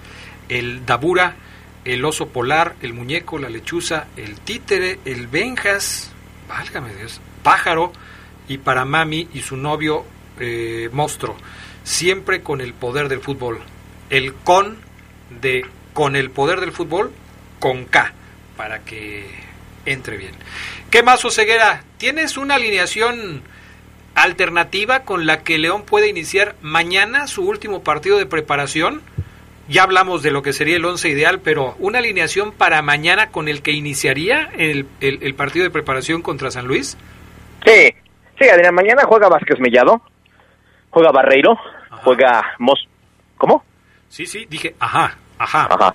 [0.49, 1.37] el Dabura,
[1.85, 6.13] el Oso Polar, el Muñeco, la Lechuza, el Títere, el Benjas.
[6.49, 7.21] Válgame Dios.
[7.43, 7.93] Pájaro.
[8.47, 10.05] Y para Mami y su novio,
[10.39, 11.37] eh, Monstruo
[11.85, 13.61] siempre con el poder del fútbol.
[14.11, 14.79] El con
[15.41, 17.13] de con el poder del fútbol
[17.61, 18.13] con K
[18.57, 19.27] para que
[19.87, 20.33] entre bien.
[20.91, 21.85] ¿Qué más, Oseguera?
[21.99, 23.43] ¿Tienes una alineación
[24.15, 29.03] alternativa con la que León puede iniciar mañana su último partido de preparación?
[29.69, 33.49] Ya hablamos de lo que sería el once ideal, pero una alineación para mañana con
[33.49, 36.99] el que iniciaría el, el- el partido de preparación contra San Luis.
[37.65, 37.95] Sí,
[38.39, 40.03] sí, Adrián, mañana juega Vázquez Mellado,
[40.91, 41.57] juega Barreiro,
[42.03, 42.87] juega Mos...
[43.39, 43.65] ¿Cómo?
[44.09, 45.69] Sí, sí, dije, ajá, ajá.
[45.71, 45.95] Ajá.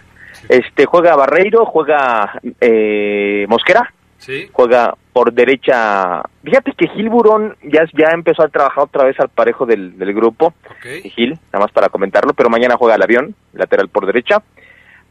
[0.50, 4.50] Este, juega Barreiro, juega eh, Mosquera, Sí.
[4.52, 9.30] juega por derecha, fíjate que Gil Burón ya, ya empezó a trabajar otra vez al
[9.30, 10.54] parejo del, del grupo.
[11.16, 14.42] Gil, nada más para comentarlo, pero mañana juega el avión, lateral por derecha.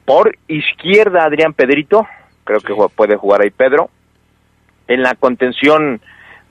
[0.05, 2.07] Por izquierda, Adrián Pedrito,
[2.45, 3.91] creo que puede jugar ahí Pedro.
[4.87, 6.01] En la contención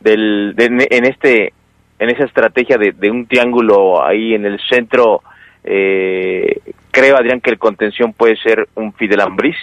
[0.02, 1.54] del, de- en este,
[1.98, 5.24] en esa estrategia de, de un triángulo ahí en el centro,
[5.64, 6.60] eh,
[6.92, 9.56] creo Adrián que el contención puede ser un Fidel Ambriz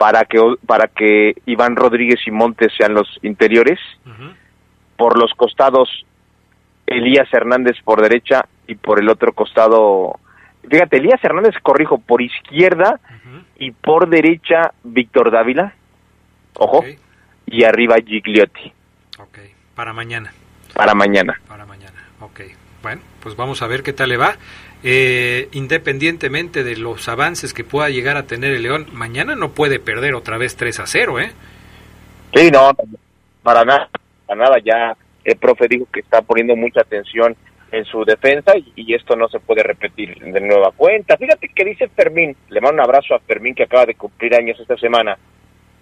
[0.00, 3.78] para que para que Iván Rodríguez y Montes sean los interiores.
[4.96, 5.90] Por los costados
[6.86, 10.18] Elías Hernández por derecha y por el otro costado,
[10.70, 12.98] fíjate, Elías Hernández corrijo por izquierda
[13.58, 15.74] y por derecha Víctor Dávila.
[16.54, 16.82] Ojo.
[17.44, 18.72] Y arriba Gigliotti
[19.74, 20.32] Para mañana.
[20.72, 21.38] para mañana.
[21.46, 22.06] Para mañana.
[22.20, 22.40] Ok.
[22.82, 24.34] Bueno, pues vamos a ver qué tal le va.
[24.82, 29.78] Eh, independientemente de los avances que pueda llegar a tener el León, mañana no puede
[29.78, 31.32] perder otra vez 3 a 0, ¿eh?
[32.34, 32.70] Sí, no,
[33.42, 33.90] para nada,
[34.26, 34.56] para nada.
[34.64, 37.36] Ya el profe dijo que está poniendo mucha atención
[37.72, 41.16] en su defensa y, y esto no se puede repetir de nueva cuenta.
[41.16, 44.58] Fíjate que dice Fermín, le mando un abrazo a Fermín que acaba de cumplir años
[44.58, 45.18] esta semana,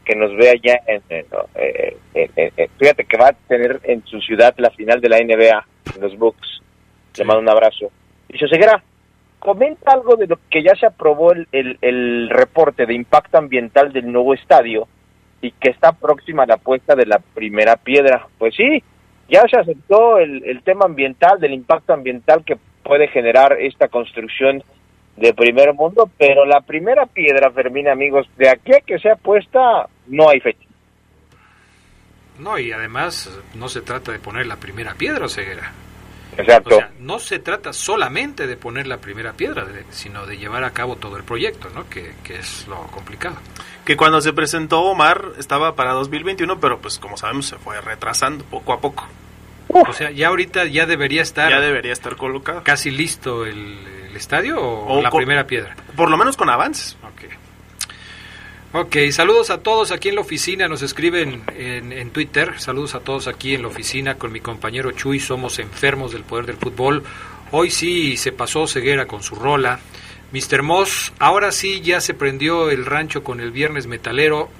[0.05, 4.05] que nos vea ya en, en- eh, en- en- fíjate que va a tener en
[4.07, 6.61] su ciudad la final de la NBA, en los Bucks.
[7.17, 7.91] Le mando un abrazo.
[8.29, 8.83] Dice Ceguera,
[9.39, 14.11] comenta algo de lo que ya se aprobó el, el, reporte de impacto ambiental del
[14.11, 14.89] nuevo estadio
[15.41, 18.27] y que está próxima la puesta de la primera piedra.
[18.39, 18.83] Pues sí,
[19.29, 24.63] ya se aceptó el, el tema ambiental, del impacto ambiental que puede generar esta construcción
[25.17, 29.89] de primer mundo, pero la primera piedra, Fermín, amigos, de aquí a que sea puesta,
[30.07, 30.67] no hay fecha.
[32.39, 35.73] No, y además no se trata de poner la primera piedra, Ceguera.
[36.39, 36.75] Exacto.
[36.77, 40.65] O sea, no se trata solamente de poner la primera piedra, de- sino de llevar
[40.65, 41.89] a cabo todo el proyecto, ¿no?
[41.89, 43.37] Que, que es lo complicado.
[43.85, 48.45] Que cuando se presentó Omar estaba para 2021, pero pues como sabemos se fue retrasando
[48.45, 49.07] poco a poco.
[49.71, 52.63] O sea, ya ahorita ya debería estar Ya debería estar colocado.
[52.65, 53.79] casi listo el,
[54.09, 55.75] el estadio o, O la con- primera piedra.
[55.97, 56.97] Por lo menos con avances.
[58.71, 63.27] Ok, saludos a todos aquí en la oficina, nos escriben en, Twitter, saludos a todos
[63.27, 67.03] aquí en la oficina con mi compañero Chuy, somos enfermos del poder del fútbol.
[67.51, 69.81] Hoy sí se pasó ceguera con su rola.
[70.33, 70.63] Mr.
[70.63, 74.51] Moss, ahora sí ya se prendió el rancho con el viernes metalero.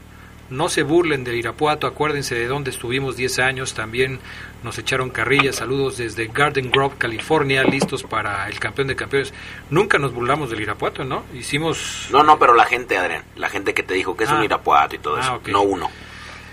[0.51, 4.19] No se burlen del Irapuato, acuérdense de dónde estuvimos 10 años, también
[4.65, 9.35] nos echaron carrilla, saludos desde Garden Grove, California, listos para el campeón de campeones.
[9.71, 11.25] Nunca nos burlamos del Irapuato, ¿no?
[11.35, 12.09] Hicimos...
[12.11, 14.37] No, no, pero la gente, Adrián, la gente que te dijo que es Ah.
[14.37, 15.91] un Irapuato y todo Ah, eso, no uno.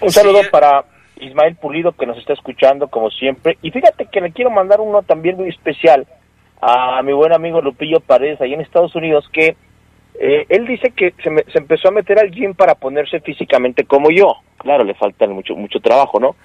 [0.02, 0.84] Un saludo para
[1.22, 3.58] Ismael Pulido que nos está escuchando como siempre.
[3.62, 6.06] Y fíjate que le quiero mandar uno también muy especial
[6.62, 9.56] a mi buen amigo Lupillo Paredes ahí en Estados Unidos que
[10.20, 13.86] eh, él dice que se, me- se empezó a meter al gym para ponerse físicamente
[13.86, 14.36] como yo.
[14.57, 16.36] Claro, le falta mucho, mucho trabajo, ¿no?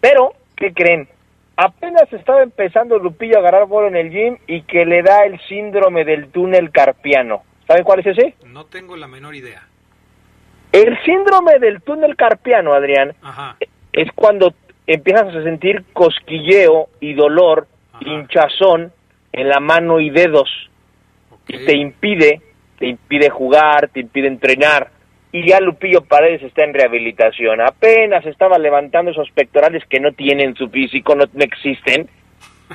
[0.00, 1.08] Pero, ¿qué creen?
[1.56, 5.38] Apenas estaba empezando Lupillo a agarrar bola en el gym y que le da el
[5.48, 7.42] síndrome del túnel carpiano.
[7.66, 8.34] ¿Saben cuál es ese?
[8.46, 9.62] No tengo la menor idea.
[10.72, 13.56] El síndrome del túnel carpiano, Adrián, Ajá.
[13.92, 14.54] es cuando
[14.86, 17.66] empiezas a sentir cosquilleo y dolor,
[18.00, 18.92] hinchazón
[19.32, 20.48] en la mano y dedos.
[21.48, 22.40] Y te impide,
[22.80, 24.90] te impide jugar, te impide entrenar.
[25.32, 27.60] Y ya Lupillo Paredes está en rehabilitación.
[27.60, 32.08] Apenas estaba levantando esos pectorales que no tienen su físico, no, no existen.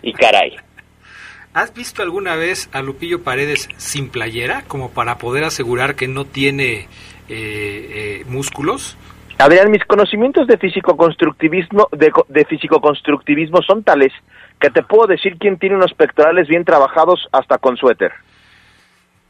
[0.01, 0.55] Y caray.
[1.53, 6.25] ¿Has visto alguna vez a Lupillo Paredes sin playera como para poder asegurar que no
[6.25, 6.87] tiene eh,
[7.29, 8.97] eh, músculos?
[9.37, 14.13] Adrián, mis conocimientos de físico-constructivismo de, de físico-constructivismo son tales
[14.59, 18.11] que te puedo decir quién tiene unos pectorales bien trabajados hasta con suéter.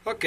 [0.08, 0.24] Ok,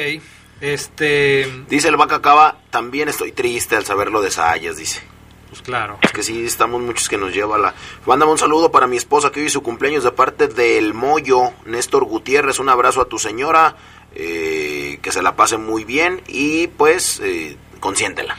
[0.60, 1.48] este...
[1.70, 5.00] Dice el Vaca Cava, también estoy triste al saber lo de Sayas, dice.
[5.48, 6.00] Pues claro.
[6.02, 7.74] Es que sí, estamos muchos que nos lleva la...
[8.06, 11.54] Mándame un saludo para mi esposa que hoy es su cumpleaños de parte del Moyo,
[11.64, 13.78] Néstor Gutiérrez, un abrazo a tu señora,
[14.16, 18.36] eh, que se la pase muy bien y pues eh, consiéntela.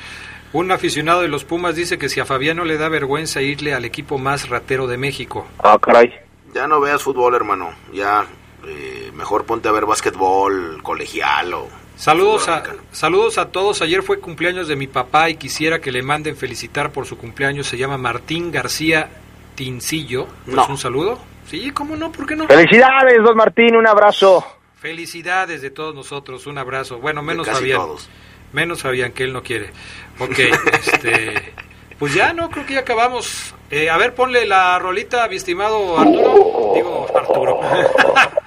[0.52, 3.86] Un aficionado de los Pumas dice que si a Fabiano le da vergüenza irle al
[3.86, 5.46] equipo más ratero de México.
[5.60, 6.12] Ah, caray.
[6.52, 8.26] Ya no veas fútbol, hermano, ya
[8.66, 11.68] eh, mejor ponte a ver básquetbol colegial o...
[11.96, 13.82] Saludos a, saludos a todos.
[13.82, 17.66] Ayer fue cumpleaños de mi papá y quisiera que le manden felicitar por su cumpleaños.
[17.66, 19.10] Se llama Martín García
[19.54, 20.26] Tincillo.
[20.46, 20.66] Pues No.
[20.66, 21.18] un saludo.
[21.46, 22.10] Sí, ¿cómo no?
[22.10, 22.46] ¿Por qué no?
[22.46, 24.42] Felicidades, don Martín, un abrazo.
[24.78, 26.46] Felicidades de todos nosotros.
[26.46, 26.98] Un abrazo.
[27.00, 27.78] Bueno, menos casi Fabián.
[27.80, 28.08] todos.
[28.54, 29.70] Menos Fabián, que él no quiere.
[30.18, 30.38] Ok,
[30.72, 31.52] este...
[31.98, 33.54] Pues ya, no, creo que ya acabamos.
[33.70, 36.72] Eh, a ver, ponle la rolita, mi estimado Arturo.
[36.74, 37.60] Digo, Arturo.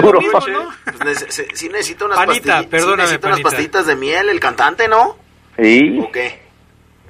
[0.00, 0.68] Lo mismo, ¿no?
[0.84, 5.16] Pues nece- se- sí necesita unas Panita, necesita unas pastillitas de miel el cantante, ¿no?
[5.58, 5.98] Sí.
[6.00, 6.40] ¿O qué?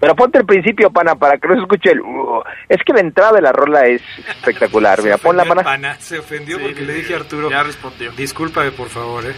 [0.01, 2.01] Pero ponte el principio, pana, para que no se escuche el...
[2.01, 2.43] uh.
[2.71, 5.03] es que la entrada de la rola es espectacular.
[5.03, 5.63] Mira, pon la pana.
[5.63, 7.51] Pana, se ofendió Sí, porque le dije a Arturo.
[7.51, 8.11] Ya respondió.
[8.13, 9.35] Discúlpame, por favor, ¿eh?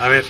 [0.00, 0.24] A ver.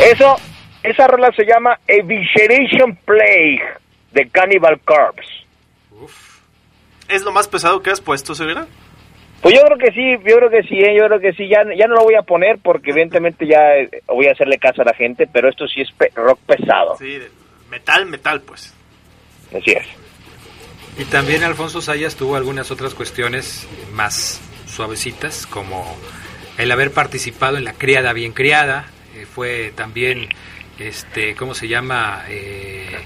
[0.00, 0.36] Eso,
[0.82, 3.60] esa rola se llama Evisceration Plague
[4.12, 5.28] de Cannibal Corpse.
[7.08, 8.66] ¿Es lo más pesado que has puesto, Severa?
[9.42, 10.94] Pues yo creo que sí, yo creo que sí, ¿eh?
[10.96, 13.88] yo creo que sí, ya, ya no lo voy a poner porque evidentemente ya eh,
[14.06, 17.18] voy a hacerle caso a la gente, pero esto sí es pe- rock pesado, Sí,
[17.70, 18.74] metal, metal, pues.
[19.48, 19.86] así es.
[20.98, 25.96] Y también Alfonso Sayas tuvo algunas otras cuestiones más suavecitas, como
[26.58, 28.84] el haber participado en la criada bien criada,
[29.26, 30.28] fue también,
[30.78, 32.24] este, ¿cómo se llama?
[32.28, 32.96] Eh,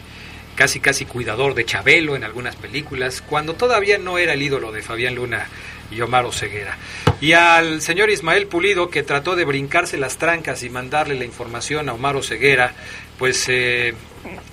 [0.54, 4.82] casi casi cuidador de Chabelo en algunas películas, cuando todavía no era el ídolo de
[4.82, 5.46] Fabián Luna
[5.90, 6.78] y Omar Oseguera.
[7.20, 11.88] Y al señor Ismael Pulido, que trató de brincarse las trancas y mandarle la información
[11.88, 12.72] a Omar Oseguera,
[13.18, 13.94] pues eh,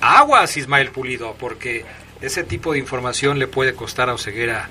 [0.01, 1.85] aguas Ismael Pulido, porque
[2.21, 4.69] ese tipo de información le puede costar a Oseguera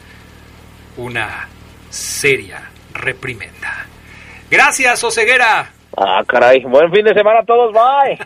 [0.96, 1.48] una
[1.90, 3.86] seria reprimenda.
[4.50, 5.72] Gracias, Oseguera.
[6.02, 8.18] Ah, caray, buen fin de semana a todos, bye.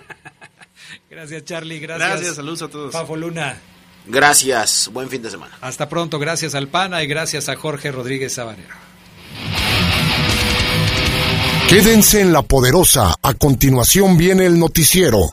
[1.11, 1.81] Gracias, Charlie.
[1.81, 2.09] Gracias.
[2.09, 2.93] Gracias, saludos a todos.
[2.93, 3.57] Fafo Luna.
[4.07, 5.57] Gracias, buen fin de semana.
[5.61, 6.19] Hasta pronto.
[6.21, 8.75] Gracias al PANA y gracias a Jorge Rodríguez Sabanero.
[11.69, 13.15] Quédense en la poderosa.
[13.21, 15.33] A continuación viene el noticiero.